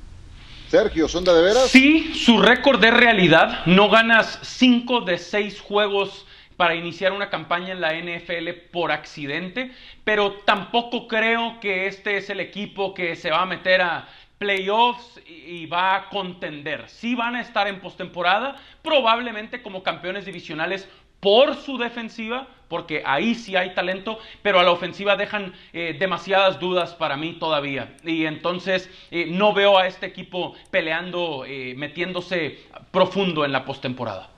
[0.73, 1.69] Sergio, ¿sonda de veras?
[1.69, 3.63] Sí, su récord de realidad.
[3.67, 6.25] No ganas 5 de 6 juegos
[6.57, 9.71] para iniciar una campaña en la NFL por accidente,
[10.03, 14.07] pero tampoco creo que este es el equipo que se va a meter a
[14.39, 16.89] playoffs y va a contender.
[16.89, 23.36] Sí van a estar en postemporada, probablemente como campeones divisionales por su defensiva, porque ahí
[23.36, 27.95] sí hay talento, pero a la ofensiva dejan eh, demasiadas dudas para mí todavía.
[28.03, 32.57] Y entonces eh, no veo a este equipo peleando, eh, metiéndose
[32.89, 34.31] profundo en la postemporada.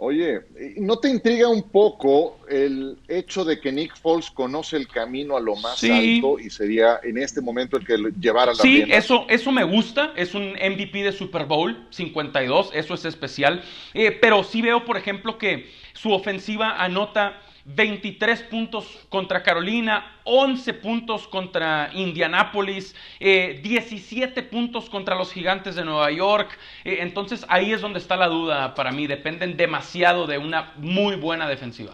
[0.00, 0.42] Oye,
[0.76, 5.40] ¿no te intriga un poco el hecho de que Nick Foles conoce el camino a
[5.40, 9.50] lo más alto y sería en este momento el que llevara la Sí, eso, eso
[9.50, 10.12] me gusta.
[10.14, 13.64] Es un MVP de Super Bowl 52, eso es especial.
[13.92, 17.42] Eh, pero sí veo, por ejemplo, que su ofensiva anota
[17.74, 25.84] 23 puntos contra Carolina, 11 puntos contra Indianápolis, 17 eh, puntos contra los gigantes de
[25.84, 26.58] Nueva York.
[26.84, 29.06] Eh, entonces ahí es donde está la duda para mí.
[29.06, 31.92] Dependen demasiado de una muy buena defensiva.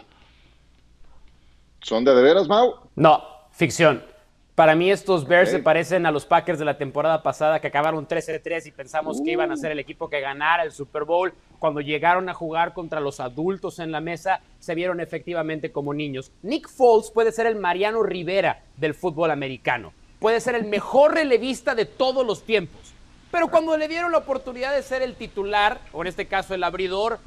[1.81, 2.77] ¿Son de de veras, Mau?
[2.95, 4.14] No, ficción.
[4.55, 8.07] Para mí estos Bears se parecen a los Packers de la temporada pasada que acabaron
[8.07, 9.57] 13-3 y pensamos que iban a uh.
[9.57, 11.35] ser el equipo que ganara el Super Bowl.
[11.59, 16.31] Cuando llegaron a jugar contra los adultos en la mesa, se vieron efectivamente como niños.
[16.43, 19.93] Nick Foles puede ser el Mariano Rivera del fútbol americano.
[20.21, 22.95] Puede ser el mejor relevista de todos los tiempos.
[23.33, 26.63] Pero cuando le dieron la oportunidad de ser el titular, o en este caso el
[26.63, 27.19] abridor,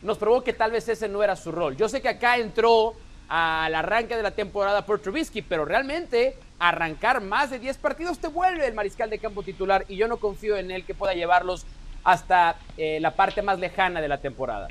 [0.00, 1.76] nos probó que tal vez ese no era su rol.
[1.76, 2.94] Yo sé que acá entró
[3.30, 8.26] al arranque de la temporada por Trubisky, pero realmente arrancar más de 10 partidos te
[8.26, 11.64] vuelve el mariscal de campo titular y yo no confío en él que pueda llevarlos
[12.02, 14.66] hasta eh, la parte más lejana de la temporada.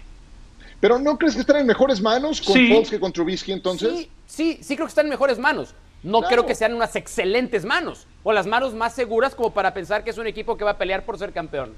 [0.81, 2.83] Pero ¿no crees que están en mejores manos con sí.
[2.89, 3.93] que con Trubisky entonces?
[3.93, 5.73] Sí, sí, sí creo que están en mejores manos.
[6.03, 10.03] No creo que sean unas excelentes manos o las manos más seguras como para pensar
[10.03, 11.75] que es un equipo que va a pelear por ser campeón.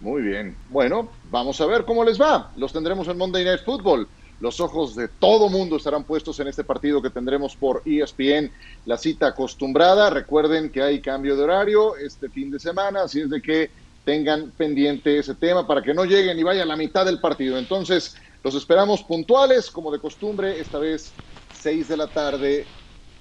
[0.00, 0.56] Muy bien.
[0.70, 2.50] Bueno, vamos a ver cómo les va.
[2.56, 4.08] Los tendremos en Monday Night Football.
[4.40, 8.52] Los ojos de todo mundo estarán puestos en este partido que tendremos por ESPN,
[8.84, 10.10] la cita acostumbrada.
[10.10, 13.70] Recuerden que hay cambio de horario este fin de semana, así es de que
[14.04, 17.58] tengan pendiente ese tema para que no lleguen y vayan a la mitad del partido.
[17.58, 21.12] Entonces, los esperamos puntuales, como de costumbre, esta vez
[21.54, 22.66] 6 de la tarde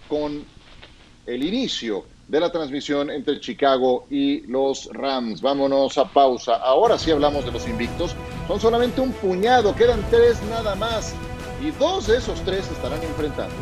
[0.07, 0.45] con
[1.25, 5.41] el inicio de la transmisión entre Chicago y los Rams.
[5.41, 6.55] Vámonos a pausa.
[6.55, 8.15] Ahora sí hablamos de los invictos.
[8.47, 11.13] Son solamente un puñado, quedan tres nada más.
[11.61, 13.55] Y dos de esos tres estarán enfrentando.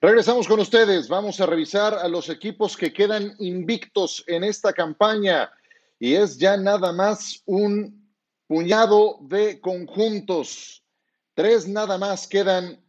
[0.00, 1.08] Regresamos con ustedes.
[1.08, 5.50] Vamos a revisar a los equipos que quedan invictos en esta campaña.
[5.98, 8.12] Y es ya nada más un
[8.46, 10.84] puñado de conjuntos.
[11.34, 12.82] Tres nada más quedan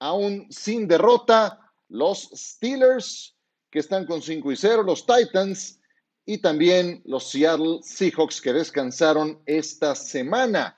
[0.00, 1.60] aún sin derrota.
[1.88, 3.36] Los Steelers,
[3.70, 5.78] que están con 5 y 0, los Titans
[6.26, 10.76] y también los Seattle Seahawks, que descansaron esta semana.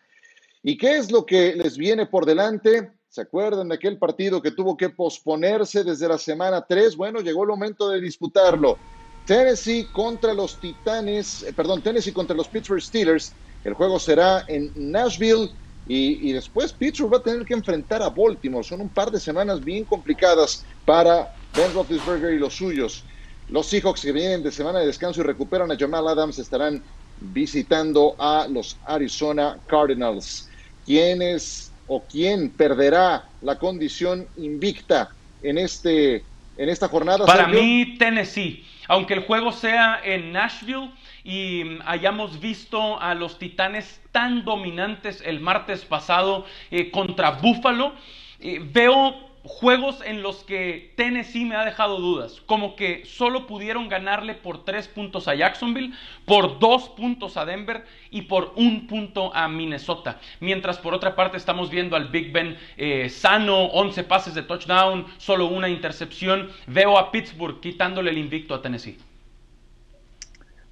[0.62, 2.92] ¿Y qué es lo que les viene por delante?
[3.08, 6.96] ¿Se acuerdan de aquel partido que tuvo que posponerse desde la semana 3?
[6.96, 8.78] Bueno, llegó el momento de disputarlo.
[9.26, 13.32] Tennessee contra los Titanes, eh, perdón, Tennessee contra los Pittsburgh Steelers.
[13.64, 15.50] El juego será en Nashville
[15.86, 18.64] y, después Pittsburgh va a tener que enfrentar a Baltimore.
[18.64, 23.04] Son un par de semanas bien complicadas para Ben Roethlisberger y los suyos.
[23.48, 26.82] Los Seahawks que vienen de semana de descanso y recuperan a Jamal Adams estarán
[27.20, 30.48] visitando a los Arizona Cardinals.
[30.86, 35.10] ¿Quiénes o quién perderá la condición invicta
[35.42, 36.24] en, este,
[36.56, 37.26] en esta jornada?
[37.26, 38.64] Para mí, Tennessee.
[38.88, 40.90] Aunque el juego sea en Nashville,
[41.24, 47.92] y mm, hayamos visto a los Titanes tan dominantes el martes pasado eh, contra Buffalo,
[48.40, 53.88] eh, veo juegos en los que Tennessee me ha dejado dudas, como que solo pudieron
[53.88, 59.34] ganarle por tres puntos a Jacksonville, por dos puntos a Denver y por un punto
[59.34, 60.20] a Minnesota.
[60.40, 65.06] Mientras por otra parte estamos viendo al Big Ben eh, sano, 11 pases de touchdown,
[65.18, 66.50] solo una intercepción.
[66.66, 68.98] Veo a Pittsburgh quitándole el invicto a Tennessee.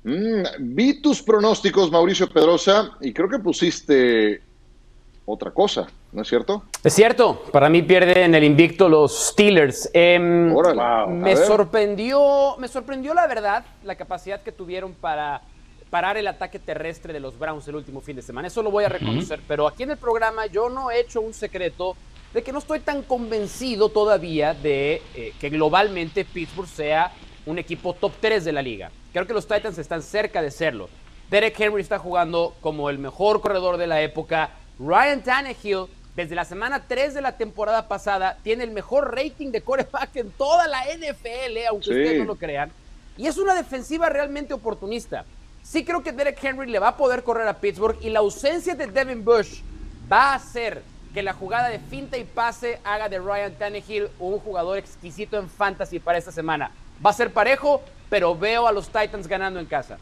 [0.05, 4.41] Mm, vi tus pronósticos, Mauricio Pedrosa, y creo que pusiste
[5.27, 6.65] otra cosa, ¿no es cierto?
[6.83, 9.91] Es cierto, para mí pierden el invicto los Steelers.
[9.93, 10.55] Em,
[11.09, 15.43] me sorprendió, me sorprendió la verdad la capacidad que tuvieron para
[15.91, 18.49] parar el ataque terrestre de los Browns el último fin de semana.
[18.49, 21.35] Eso lo voy a reconocer, pero aquí en el programa yo no he hecho un
[21.35, 21.97] secreto
[22.33, 27.13] de que no estoy tan convencido todavía de eh, que globalmente Pittsburgh sea
[27.45, 28.91] un equipo top 3 de la liga.
[29.13, 30.89] Creo que los Titans están cerca de serlo.
[31.29, 34.51] Derek Henry está jugando como el mejor corredor de la época.
[34.79, 35.87] Ryan Tannehill,
[36.17, 40.31] desde la semana 3 de la temporada pasada, tiene el mejor rating de coreback en
[40.33, 42.71] toda la NFL, aunque ustedes no lo crean.
[43.17, 45.25] Y es una defensiva realmente oportunista.
[45.63, 48.75] Sí creo que Derek Henry le va a poder correr a Pittsburgh y la ausencia
[48.75, 49.61] de Devin Bush
[50.11, 50.83] va a hacer
[51.15, 55.49] que la jugada de finta y pase haga de Ryan Tannehill un jugador exquisito en
[55.49, 56.71] fantasy para esta semana.
[57.05, 59.99] Va a ser parejo, pero veo a los Titans ganando en casa.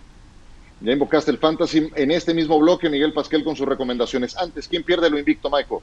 [0.81, 4.37] Ya invocaste el fantasy en este mismo bloque, Miguel Pasquel con sus recomendaciones.
[4.37, 5.81] Antes, ¿quién pierde lo invicto, Michael?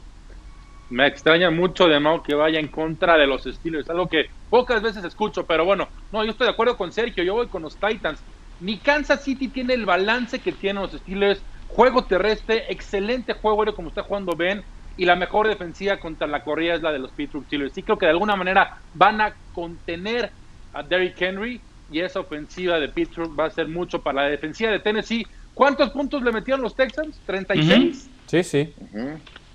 [0.90, 4.82] Me extraña mucho de Mau que vaya en contra de los Steelers, algo que pocas
[4.82, 7.76] veces escucho, pero bueno, no, yo estoy de acuerdo con Sergio, yo voy con los
[7.76, 8.20] Titans.
[8.60, 13.90] Ni Kansas City tiene el balance que tienen los Steelers, juego terrestre, excelente juego como
[13.90, 14.64] está jugando Ben,
[14.98, 17.74] y la mejor defensiva contra la corrida es la de los Pittsburgh Steelers.
[17.74, 20.32] Sí creo que de alguna manera van a contener
[20.74, 21.60] a Derrick Henry
[21.92, 25.26] y esa ofensiva de Pittsburgh va a ser mucho para la defensiva de Tennessee.
[25.54, 27.20] ¿Cuántos puntos le metieron los Texans?
[27.28, 28.08] ¿36?
[28.28, 28.74] Sí, sí.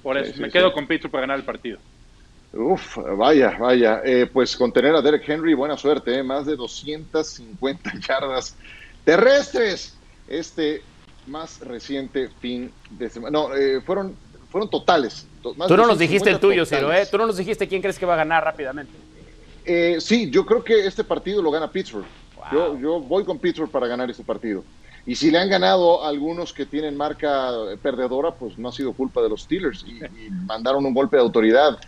[0.02, 1.78] Por eso, me quedo con Pittsburgh para ganar el partido.
[2.52, 4.00] Uf, vaya, vaya.
[4.04, 6.22] Eh, pues contener a Derek Henry, buena suerte, eh.
[6.22, 8.56] más de 250 yardas
[9.04, 9.96] terrestres.
[10.28, 10.82] Este
[11.26, 13.30] más reciente fin de semana.
[13.30, 14.16] No, eh, fueron,
[14.50, 15.26] fueron totales.
[15.42, 17.06] Tú no nos dijiste el tuyo, Ciro, ¿eh?
[17.10, 18.92] Tú no nos dijiste quién crees que va a ganar rápidamente.
[20.00, 22.06] sí, yo creo que este partido lo gana Pittsburgh.
[22.52, 24.64] Yo, yo voy con Pittsburgh para ganar este partido.
[25.06, 27.50] Y si le han ganado algunos que tienen marca
[27.82, 31.78] perdedora, pues no ha sido culpa de los Steelers y, mandaron un golpe de autoridad.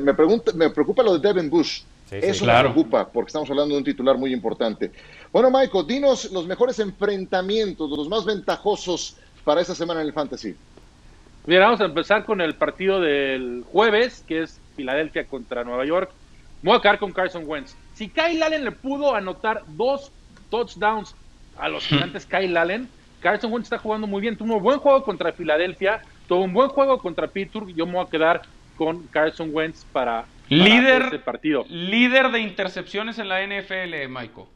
[0.00, 1.82] Me, pregunta, me preocupa lo de Devin Bush.
[2.10, 4.90] Eso me preocupa porque estamos hablando de un titular muy importante.
[5.32, 10.54] Bueno, Michael, dinos los mejores enfrentamientos, los más ventajosos para esta semana en el Fantasy.
[11.46, 16.10] Bien, vamos a empezar con el partido del jueves, que es Filadelfia contra Nueva York.
[16.62, 17.74] voy a quedar con Carson Wentz.
[17.94, 20.12] Si Kyle Allen le pudo anotar dos
[20.50, 21.14] touchdowns
[21.58, 22.88] a los gigantes Kyle Allen.
[23.20, 24.36] Carson Wentz está jugando muy bien.
[24.36, 27.74] Tuvo un buen juego contra Filadelfia, tuvo un buen juego contra Pittsburgh.
[27.74, 28.42] Yo me voy a quedar
[28.76, 31.64] con Carson Wentz para, líder, este partido.
[31.68, 34.46] Líder de intercepciones en la NFL, Michael.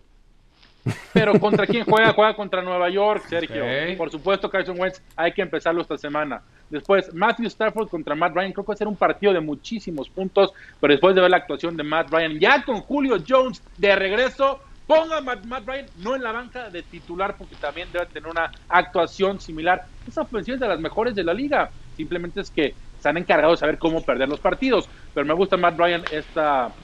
[1.12, 2.12] Pero ¿contra quién juega?
[2.12, 3.64] Juega contra Nueva York, Sergio.
[3.96, 6.42] Por supuesto, Carson Wentz hay que empezarlo esta semana.
[6.70, 8.52] Después, Matthew Stafford contra Matt Ryan.
[8.52, 11.36] Creo que va a ser un partido de muchísimos puntos, pero después de ver la
[11.36, 14.60] actuación de Matt Ryan, ya con Julio Jones de regreso,
[14.94, 18.50] Ponga a Matt, Ryan no en la banca de titular porque también debe tener una
[18.68, 19.82] actuación similar.
[20.06, 21.72] Esa ofensiva es de las mejores de la liga.
[21.94, 24.88] Simplemente es que se han encargado de saber cómo perder los partidos.
[25.14, 26.74] Pero me gusta Matt Ryan esta,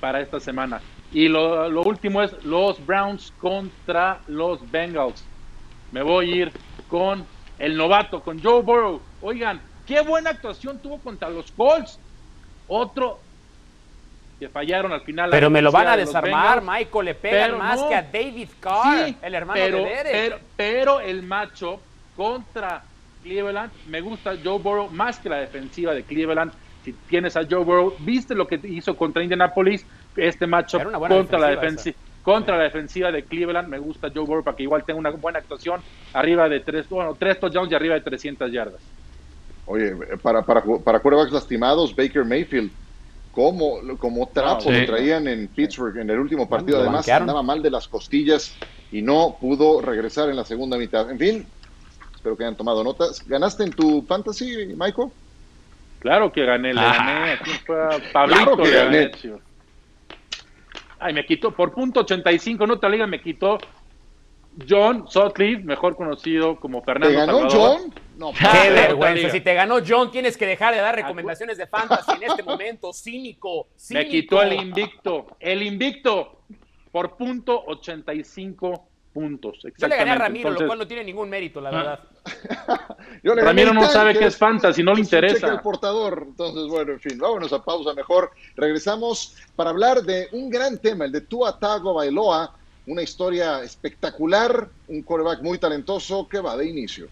[0.00, 0.80] para esta semana.
[1.10, 5.30] Y lo, lo último es los Browns contra los Bengals.
[5.90, 6.52] Me voy a ir
[6.86, 7.26] con
[7.58, 9.02] el novato, con Joe Burrow.
[9.20, 12.00] Oigan, qué buena actuación tuvo contra los Colts.
[12.66, 13.29] Otro
[14.40, 15.30] que fallaron al final.
[15.30, 19.34] Pero me lo van a desarmar, Michael, le pegan más que a David Carr, el
[19.34, 20.12] hermano pero, de Derek.
[20.12, 21.78] Pero, pero, el macho
[22.16, 22.82] contra
[23.22, 26.52] Cleveland, me gusta Joe Burrow más que la defensiva de Cleveland.
[26.82, 29.84] Si tienes a Joe Burrow, viste lo que hizo contra Indianapolis,
[30.16, 31.96] este macho contra la defensiva.
[32.22, 35.38] Contra la defensiva de Cleveland, me gusta Joe Burrow para que igual tenga una buena
[35.38, 35.82] actuación,
[36.14, 38.80] arriba de tres, bueno, tres touchdowns y arriba de 300 yardas.
[39.66, 42.70] Oye, para, para, para quarterbacks lastimados, Baker Mayfield
[43.32, 46.80] como, como trapo lo traían en Pittsburgh en el último partido.
[46.80, 48.54] Además, andaba mal de las costillas
[48.90, 51.10] y no pudo regresar en la segunda mitad.
[51.10, 51.46] En fin,
[52.14, 53.26] espero que hayan tomado notas.
[53.26, 55.08] ¿Ganaste en tu fantasy, Michael?
[56.00, 57.38] Claro que gané, le gané.
[57.68, 57.98] Ah.
[58.12, 59.10] Pablito que gané.
[60.98, 63.58] Ay, me quitó, por punto 85 en otra liga me quitó
[64.68, 67.08] John Sutcliffe, mejor conocido como Fernando.
[67.08, 67.94] ¿Te ganó John?
[68.20, 69.30] No, qué vergüenza.
[69.30, 72.92] Si te ganó John, tienes que dejar de dar recomendaciones de fantasy en este momento.
[72.92, 75.38] Cínico, Me quitó el invicto.
[75.40, 76.42] El invicto
[76.92, 79.62] por punto 85 puntos.
[79.78, 82.00] Yo le gané a Ramiro, lo cual no tiene ningún mérito, la verdad.
[83.24, 85.48] Ramiro no sabe qué es fantasy, no le interesa.
[85.48, 86.26] el portador.
[86.28, 88.32] Entonces, bueno, en fin, vámonos a pausa mejor.
[88.54, 92.54] Regresamos para hablar de un gran tema, el de Tua Tago Bailoa
[92.86, 97.08] una historia espectacular, un quarterback muy talentoso que va de inicio.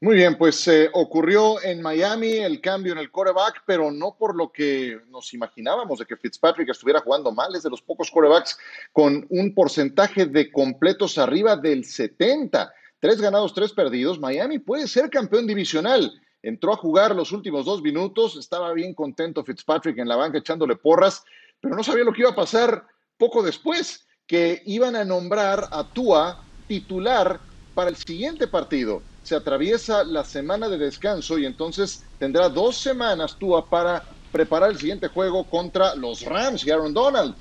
[0.00, 4.36] Muy bien, pues eh, ocurrió en Miami el cambio en el quarterback, pero no por
[4.36, 7.52] lo que nos imaginábamos de que Fitzpatrick estuviera jugando mal.
[7.56, 8.56] Es de los pocos quarterbacks
[8.92, 12.72] con un porcentaje de completos arriba del 70.
[13.00, 14.20] Tres ganados, tres perdidos.
[14.20, 16.12] Miami puede ser campeón divisional.
[16.42, 18.36] Entró a jugar los últimos dos minutos.
[18.36, 21.24] Estaba bien contento Fitzpatrick en la banca echándole porras,
[21.60, 22.86] pero no sabía lo que iba a pasar
[23.16, 27.40] poco después que iban a nombrar a Tua titular
[27.74, 29.02] para el siguiente partido.
[29.28, 34.02] Se atraviesa la semana de descanso y entonces tendrá dos semanas Tua para
[34.32, 37.34] preparar el siguiente juego contra los Rams y Aaron Donald.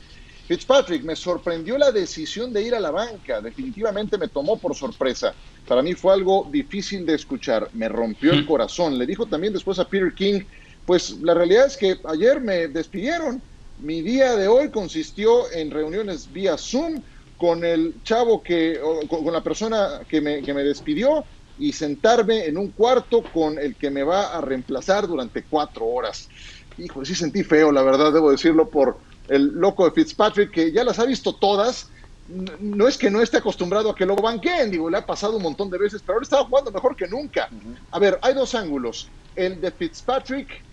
[0.49, 5.33] Fitzpatrick, me sorprendió la decisión de ir a la banca, definitivamente me tomó por sorpresa.
[5.65, 8.97] Para mí fue algo difícil de escuchar, me rompió el corazón.
[8.97, 10.41] Le dijo también después a Peter King,
[10.85, 13.41] pues la realidad es que ayer me despidieron,
[13.77, 17.01] mi día de hoy consistió en reuniones vía Zoom
[17.38, 18.77] con el chavo que,
[19.07, 21.23] con, la persona que me, que me despidió
[21.58, 26.30] y sentarme en un cuarto con el que me va a reemplazar durante cuatro horas.
[26.78, 30.84] Híjole, sí sentí feo, la verdad, debo decirlo, por el loco de Fitzpatrick, que ya
[30.84, 31.89] las ha visto todas,
[32.28, 35.43] no es que no esté acostumbrado a que lo banqueen, digo, le ha pasado un
[35.43, 37.49] montón de veces, pero ahora estaba jugando mejor que nunca.
[37.91, 39.10] A ver, hay dos ángulos.
[39.36, 40.64] El de Fitzpatrick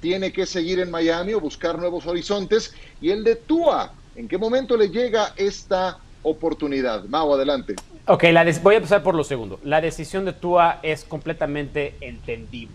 [0.00, 4.38] tiene que seguir en Miami o buscar nuevos horizontes, y el de Tua, ¿en qué
[4.38, 7.04] momento le llega esta oportunidad?
[7.04, 7.76] Mau, adelante.
[8.06, 9.60] Ok, la voy a empezar por lo segundo.
[9.62, 12.74] La decisión de Tua es completamente entendible.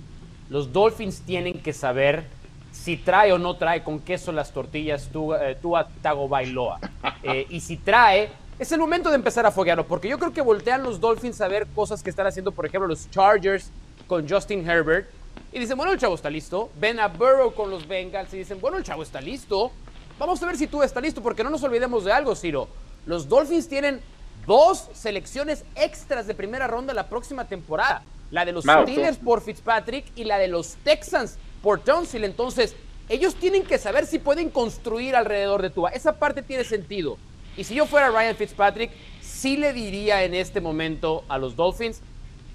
[0.49, 2.23] Los Dolphins tienen que saber
[2.71, 5.57] si trae o no trae con queso las tortillas Tua, eh,
[6.01, 6.79] Tagovailoa.
[7.21, 10.41] Eh, y si trae, es el momento de empezar a foguearlo, porque yo creo que
[10.41, 13.71] voltean los Dolphins a ver cosas que están haciendo, por ejemplo, los Chargers
[14.07, 15.09] con Justin Herbert.
[15.51, 16.69] Y dicen, bueno, el chavo está listo.
[16.79, 19.71] Ven a Burrow con los Bengals y dicen, bueno, el chavo está listo.
[20.17, 22.67] Vamos a ver si tú está listo, porque no nos olvidemos de algo, Ciro.
[23.05, 24.01] Los Dolphins tienen
[24.45, 28.03] dos selecciones extras de primera ronda la próxima temporada.
[28.31, 32.25] La de los Steelers por Fitzpatrick y la de los Texans por Townsend.
[32.25, 32.75] Entonces,
[33.09, 35.89] ellos tienen que saber si pueden construir alrededor de Tua.
[35.89, 37.17] Esa parte tiene sentido.
[37.57, 38.91] Y si yo fuera Ryan Fitzpatrick,
[39.21, 42.01] sí le diría en este momento a los Dolphins,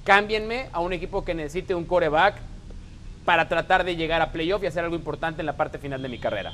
[0.05, 2.37] cámbienme a un equipo que necesite un coreback
[3.25, 6.09] para tratar de llegar a playoff y hacer algo importante en la parte final de
[6.09, 6.53] mi carrera.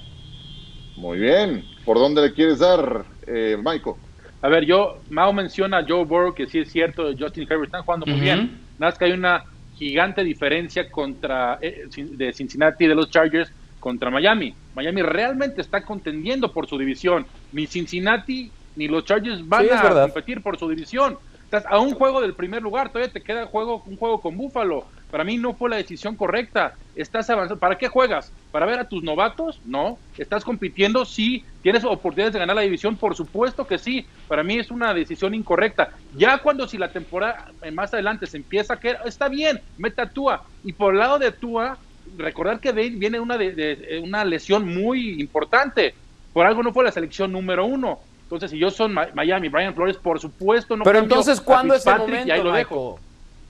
[0.96, 1.64] Muy bien.
[1.84, 3.96] ¿Por dónde le quieres dar, eh, Michael?
[4.42, 7.82] A ver, yo, Mao menciona a Joe Burrow, que sí es cierto, Justin Herbert están
[7.82, 8.58] jugando muy bien.
[8.78, 9.44] Nada más que hay una
[9.76, 14.54] gigante diferencia contra eh, de Cincinnati de los Chargers contra Miami.
[14.74, 17.26] Miami realmente está contendiendo por su división.
[17.52, 21.18] Ni Cincinnati ni los Chargers van a competir por su división.
[21.44, 24.84] Estás a un juego del primer lugar, todavía te queda juego, un juego con Búfalo.
[25.10, 26.74] Para mí no fue la decisión correcta.
[26.94, 27.58] Estás avanzando.
[27.58, 28.32] ¿Para qué juegas?
[28.52, 29.60] ¿Para ver a tus novatos?
[29.64, 29.98] No.
[30.16, 31.04] ¿Estás compitiendo?
[31.04, 31.44] Sí.
[31.62, 32.96] ¿Tienes oportunidades de ganar la división?
[32.96, 34.06] Por supuesto que sí.
[34.28, 35.90] Para mí es una decisión incorrecta.
[36.16, 40.02] Ya cuando si la temporada eh, más adelante se empieza a que está bien, meta
[40.02, 40.44] a Tua.
[40.64, 41.78] Y por el lado de Tua,
[42.16, 45.94] recordar que viene una, de, una lesión muy importante.
[46.32, 47.98] Por algo no fue la selección número uno.
[48.22, 51.98] Entonces, si yo soy Miami, Brian Flores, por supuesto no Pero entonces, ¿cuándo es el
[51.98, 53.00] momento, ahí lo dejo.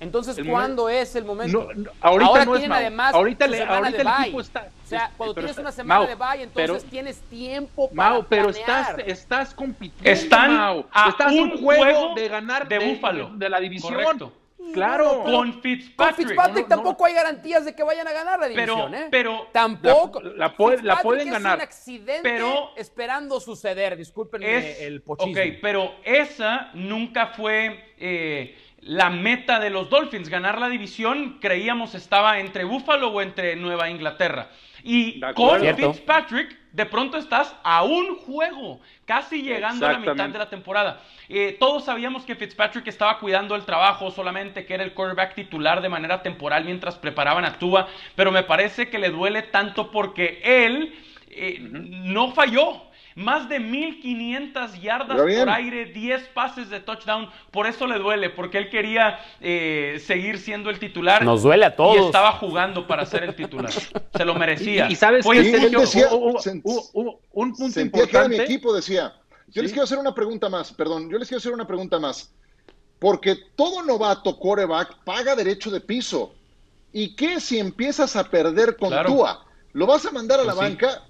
[0.01, 1.69] Entonces, ¿cuándo es el momento?
[1.69, 4.69] ahorita Ahora no tienen además ahorita, le, ahorita el equipo está.
[4.85, 8.97] O sea, cuando tienes una semana de bye, entonces tienes tiempo para Mau, pero estás,
[9.07, 10.87] estás compitiendo, Están Mau.
[10.91, 13.31] A estás un juego de ganar de, Búfalo.
[13.35, 13.93] De, la división.
[13.93, 14.33] Correcto.
[14.73, 15.23] Claro.
[15.25, 15.97] Con Fitzpatrick.
[15.97, 19.09] Con Fitzpatrick tampoco hay garantías de que vayan a ganar la división, pero, ¿eh?
[19.11, 20.21] Pero tampoco.
[20.23, 21.59] La, la, puede, la pueden ganar.
[21.59, 23.97] Es un accidente pero, esperando suceder.
[23.97, 25.33] Discúlpenme el pochismo.
[25.33, 30.29] Ok, pero esa nunca fue eh, la meta de los Dolphins.
[30.29, 34.51] Ganar la división, creíamos, estaba entre Buffalo o entre Nueva Inglaterra.
[34.83, 40.39] Y con Fitzpatrick, de pronto estás a un juego, casi llegando a la mitad de
[40.39, 41.01] la temporada.
[41.29, 45.83] Eh, todos sabíamos que Fitzpatrick estaba cuidando el trabajo, solamente que era el quarterback titular
[45.83, 50.41] de manera temporal mientras preparaban a Tua, pero me parece que le duele tanto porque
[50.43, 50.95] él
[51.29, 52.90] eh, no falló.
[53.15, 57.29] Más de 1500 yardas por aire, 10 pases de touchdown.
[57.51, 61.25] Por eso le duele, porque él quería eh, seguir siendo el titular.
[61.25, 61.97] Nos duele a todos.
[61.97, 63.73] Y estaba jugando para ser el titular.
[64.17, 64.89] Se lo merecía.
[64.89, 69.15] Y, sabes que decía, un, punto sentía que mi equipo, decía.
[69.49, 71.11] Yo les quiero hacer una pregunta más, perdón.
[71.11, 72.33] Yo les quiero hacer una pregunta más.
[73.01, 76.35] Porque todo novato quarterback paga derecho de piso.
[76.93, 79.45] ¿Y qué si empiezas a perder con Tua?
[79.73, 81.03] ¿Lo vas a mandar a la pues banca?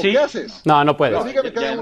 [0.00, 0.62] Qué haces?
[0.64, 1.18] No, no puedes.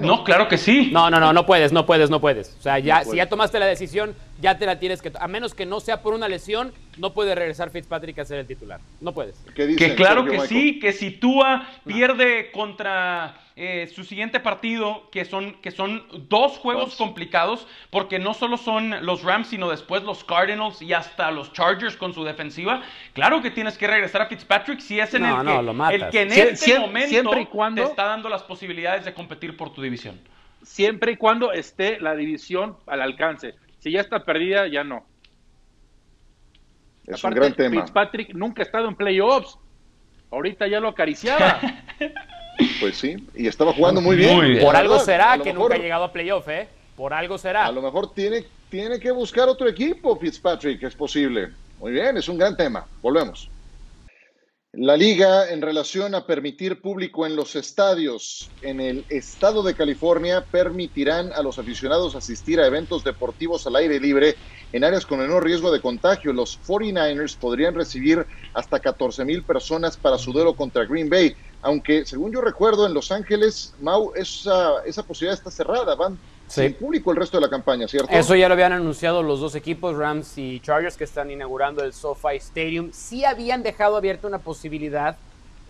[0.00, 0.90] No, claro que sí.
[0.92, 2.56] No, no, no, no puedes, no puedes, no puedes.
[2.58, 5.12] O sea, ya, si ya tomaste la decisión, ya te la tienes que.
[5.18, 8.46] A menos que no sea por una lesión, no puede regresar Fitzpatrick a ser el
[8.46, 8.80] titular.
[9.00, 9.36] No puedes.
[9.54, 15.54] que claro que sí, que si Tua pierde contra eh, su siguiente partido, que son,
[15.60, 20.82] que son dos juegos complicados, porque no solo son los Rams, sino después los Cardinals
[20.82, 22.82] y hasta los Chargers con su defensiva.
[23.12, 26.32] Claro que tienes que regresar a Fitzpatrick si es en el, que, el, que, en
[26.32, 27.30] este momento
[27.76, 30.20] te está dando las posibilidades de competir por tu división.
[30.62, 33.54] Siempre y cuando esté la división al alcance.
[33.78, 35.06] Si ya está perdida, ya no.
[37.06, 37.82] Es un gran tema.
[37.82, 39.60] Fitzpatrick nunca ha estado en playoffs.
[40.32, 41.60] Ahorita ya lo acariciaba.
[42.80, 44.60] Pues sí, y estaba jugando muy bien.
[44.60, 46.68] Por algo será que nunca ha llegado a playoff, ¿eh?
[46.96, 47.66] Por algo será.
[47.66, 51.50] A lo mejor tiene, tiene que buscar otro equipo, Fitzpatrick, es posible.
[51.78, 52.86] Muy bien, es un gran tema.
[53.02, 53.50] Volvemos.
[54.76, 60.44] La liga en relación a permitir público en los estadios en el estado de California
[60.50, 64.34] permitirán a los aficionados asistir a eventos deportivos al aire libre
[64.72, 66.32] en áreas con menor riesgo de contagio.
[66.32, 72.04] Los 49ers podrían recibir hasta 14 mil personas para su duelo contra Green Bay, aunque
[72.04, 77.10] según yo recuerdo en Los Ángeles, Mau, esa, esa posibilidad está cerrada, van sin público
[77.10, 78.12] el resto de la campaña, ¿cierto?
[78.12, 81.94] Eso ya lo habían anunciado los dos equipos, Rams y Chargers, que están inaugurando el
[81.94, 82.90] SoFi Stadium.
[82.92, 85.16] Sí habían dejado abierta una posibilidad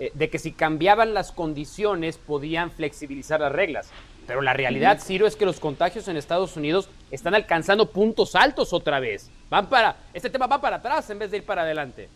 [0.00, 3.88] eh, de que si cambiaban las condiciones podían flexibilizar las reglas.
[4.26, 8.72] Pero la realidad, Ciro, es que los contagios en Estados Unidos están alcanzando puntos altos
[8.72, 9.30] otra vez.
[9.48, 12.08] Van para, este tema va para atrás en vez de ir para adelante.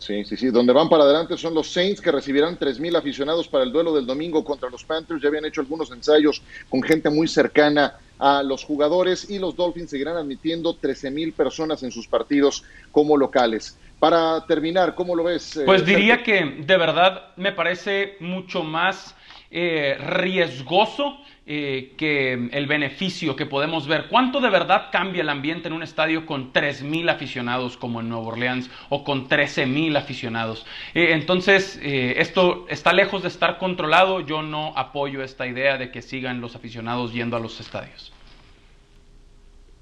[0.00, 0.48] Sí, sí, sí.
[0.48, 4.06] Donde van para adelante son los Saints que recibirán 3.000 aficionados para el duelo del
[4.06, 5.20] domingo contra los Panthers.
[5.20, 9.90] Ya habían hecho algunos ensayos con gente muy cercana a los jugadores y los Dolphins
[9.90, 13.78] seguirán admitiendo 13.000 personas en sus partidos como locales.
[13.98, 15.58] Para terminar, ¿cómo lo ves?
[15.58, 19.14] Eh, pues diría que de verdad me parece mucho más
[19.50, 24.06] eh, riesgoso eh, que el beneficio que podemos ver.
[24.08, 28.28] ¿Cuánto de verdad cambia el ambiente en un estadio con 3.000 aficionados como en Nueva
[28.28, 30.66] Orleans o con 13.000 aficionados?
[30.94, 34.20] Eh, entonces, esto está lejos de estar controlado.
[34.20, 38.12] Yo no apoyo esta idea de que sigan los aficionados yendo a los estadios.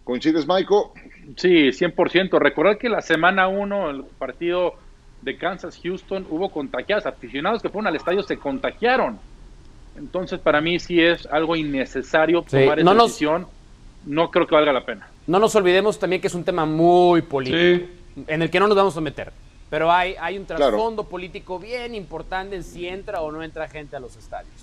[0.09, 0.85] ¿Coincides, Michael?
[1.37, 2.39] Sí, 100%.
[2.39, 4.77] Recordar que la semana 1, el partido
[5.21, 7.05] de Kansas-Houston, hubo contagiados.
[7.05, 9.21] Aficionados que fueron al estadio se contagiaron.
[9.99, 13.47] Entonces, para mí sí es algo innecesario tomar esa decisión.
[14.07, 15.09] No creo que valga la pena.
[15.27, 17.87] No nos olvidemos también que es un tema muy político,
[18.27, 19.33] en el que no nos vamos a meter.
[19.69, 23.97] Pero hay, hay un trasfondo político bien importante en si entra o no entra gente
[23.97, 24.55] a los estadios.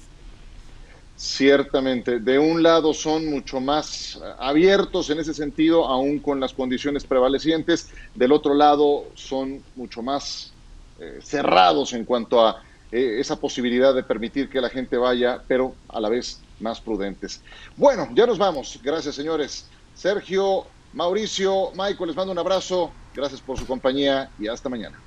[1.17, 7.05] Ciertamente, de un lado son mucho más abiertos en ese sentido, aún con las condiciones
[7.05, 10.51] prevalecientes, del otro lado son mucho más
[10.99, 12.61] eh, cerrados en cuanto a
[12.95, 17.41] eh, esa posibilidad de permitir que la gente vaya, pero a la vez más prudentes.
[17.75, 18.79] Bueno, ya nos vamos.
[18.81, 19.69] Gracias, señores.
[19.93, 22.93] Sergio, Mauricio, Michael, les mando un abrazo.
[23.13, 25.04] Gracias por su compañía y hasta mañana.